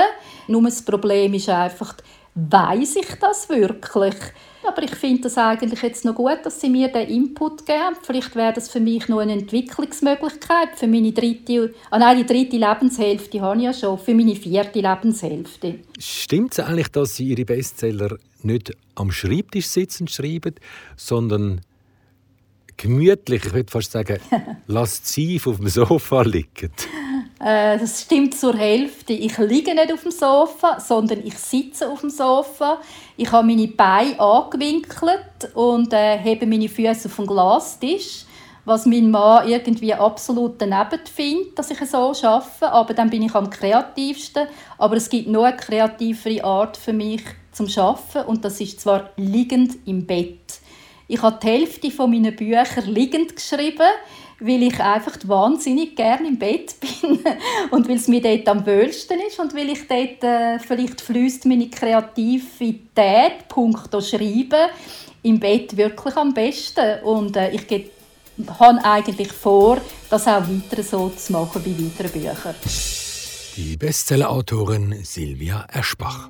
Nur 0.47 0.63
das 0.63 0.84
Problem 0.84 1.34
ist 1.34 1.49
einfach, 1.49 1.95
weiß 2.36 2.95
ich 2.95 3.08
das 3.19 3.49
wirklich? 3.49 4.15
Aber 4.65 4.82
ich 4.82 4.95
finde 4.95 5.23
das 5.23 5.38
eigentlich 5.38 5.82
jetzt 5.82 6.06
noch 6.06 6.15
gut, 6.15 6.39
dass 6.43 6.62
Sie 6.62 6.69
mir 6.69 6.88
den 6.88 7.10
Input 7.10 7.65
geben. 7.65 7.97
Vielleicht 8.01 8.36
wäre 8.36 8.53
das 8.53 8.69
für 8.69 8.79
mich 8.79 9.10
noch 9.10 9.19
eine 9.19 9.34
Entwicklungsmöglichkeit 9.34 10.69
für 10.75 10.88
meine 10.88 11.12
dritte, 11.12 11.73
ah 11.91 11.99
nein, 11.99 12.17
die 12.17 12.25
dritte 12.25 12.58
Lebenshälfte 12.58 13.41
habe 13.41 13.58
ich 13.58 13.63
ja 13.63 13.73
schon, 13.73 13.97
für 13.97 14.13
meine 14.13 14.36
vierte 14.36 14.79
Lebenshälfte. 14.79 15.79
Stimmt 15.99 16.53
es 16.53 16.60
eigentlich, 16.60 16.88
dass 16.89 17.15
Sie 17.15 17.25
Ihre 17.25 17.43
Bestseller 17.43 18.17
nicht 18.41 18.71
am 18.95 19.12
Schreibtisch 19.12 19.67
sitzen 19.67 20.08
schreiben, 20.08 20.56
sondern 20.95 21.62
gemütlich, 22.78 23.46
ich 23.46 23.54
würde 23.54 23.72
fast 23.72 23.92
sagen, 23.92 24.20
lasziv 24.68 25.48
auf 25.48 25.58
dem 25.58 25.70
Sofa 25.70 26.22
liegen? 26.22 26.72
Äh, 27.40 27.78
das 27.78 28.04
stimmt 28.04 28.36
zur 28.36 28.56
Hälfte. 28.56 29.14
Ich 29.14 29.38
liege 29.38 29.74
nicht 29.74 29.92
auf 29.92 30.04
dem 30.04 30.12
Sofa, 30.12 30.80
sondern 30.80 31.26
ich 31.26 31.38
sitze 31.38 31.90
auf 31.90 32.02
dem 32.02 32.10
Sofa. 32.10 32.80
Ich 33.18 33.32
habe 33.32 33.48
meine 33.48 33.68
Beine 33.68 34.20
angewinkelt 34.20 35.54
und 35.54 35.92
äh, 35.92 36.18
habe 36.20 36.46
meine 36.46 36.70
Füße 36.70 37.08
auf 37.08 37.16
dem 37.16 37.28
Glastisch 37.28 38.26
was 38.66 38.86
mein 38.86 39.12
Mann 39.12 39.48
irgendwie 39.48 39.94
absolut 39.94 40.62
daneben 40.62 41.06
findet, 41.06 41.58
dass 41.60 41.72
ich 41.72 41.80
so 41.80 41.98
arbeite. 41.98 42.72
Aber 42.72 42.94
dann 42.94 43.10
bin 43.10 43.24
ich 43.24 43.36
am 43.36 43.50
kreativsten. 43.50 44.48
Aber 44.78 44.96
es 44.96 45.10
gibt 45.10 45.28
noch 45.28 45.44
eine 45.44 45.58
kreativere 45.58 46.44
Art 46.44 46.78
für 46.78 46.94
mich 46.94 47.24
zum 47.52 47.68
Arbeiten 47.78 48.28
und 48.28 48.44
das 48.44 48.60
ist 48.62 48.80
zwar 48.80 49.10
liegend 49.18 49.76
im 49.86 50.06
Bett. 50.06 50.60
Ich 51.08 51.22
habe 51.22 51.39
die 51.42 51.48
Hälfte 51.48 52.08
meiner 52.08 52.32
Bücher 52.32 52.82
liegend 52.86 53.36
geschrieben, 53.36 53.88
weil 54.39 54.63
ich 54.63 54.80
einfach 54.80 55.18
wahnsinnig 55.26 55.96
gerne 55.96 56.28
im 56.28 56.38
Bett 56.38 56.76
bin 57.02 57.20
und 57.72 57.88
weil 57.88 57.96
es 57.96 58.08
mir 58.08 58.22
dort 58.22 58.48
am 58.48 58.66
wohlsten 58.66 59.20
ist 59.28 59.39
und 59.39 59.54
weil 59.54 59.70
ich 59.70 59.88
dort 59.88 60.24
äh, 60.24 60.60
vielleicht 60.60 61.02
fließt 61.02 61.46
meine 61.46 61.70
Kreativität, 61.70 63.48
punkto 63.48 64.02
Schreiben, 64.02 64.70
im 65.24 65.39
Bett 65.39 65.76
wirklich 65.78 66.16
am 66.16 66.34
besten 66.34 67.04
und 67.04 67.36
äh, 67.38 67.52
ich 67.52 67.89
habe 68.60 68.84
eigentlich 68.84 69.32
vor, 69.32 69.80
das 70.10 70.28
auch 70.28 70.42
weiter 70.42 70.84
so 70.84 71.10
zu 71.10 71.32
machen 71.32 71.62
bei 71.63 71.72
weiteren 71.72 72.12
Büchern. 72.12 72.56
Die 73.56 73.78
Bestsellerautorin 73.78 75.04
Silvia 75.04 75.68
Eschbach. 75.72 76.30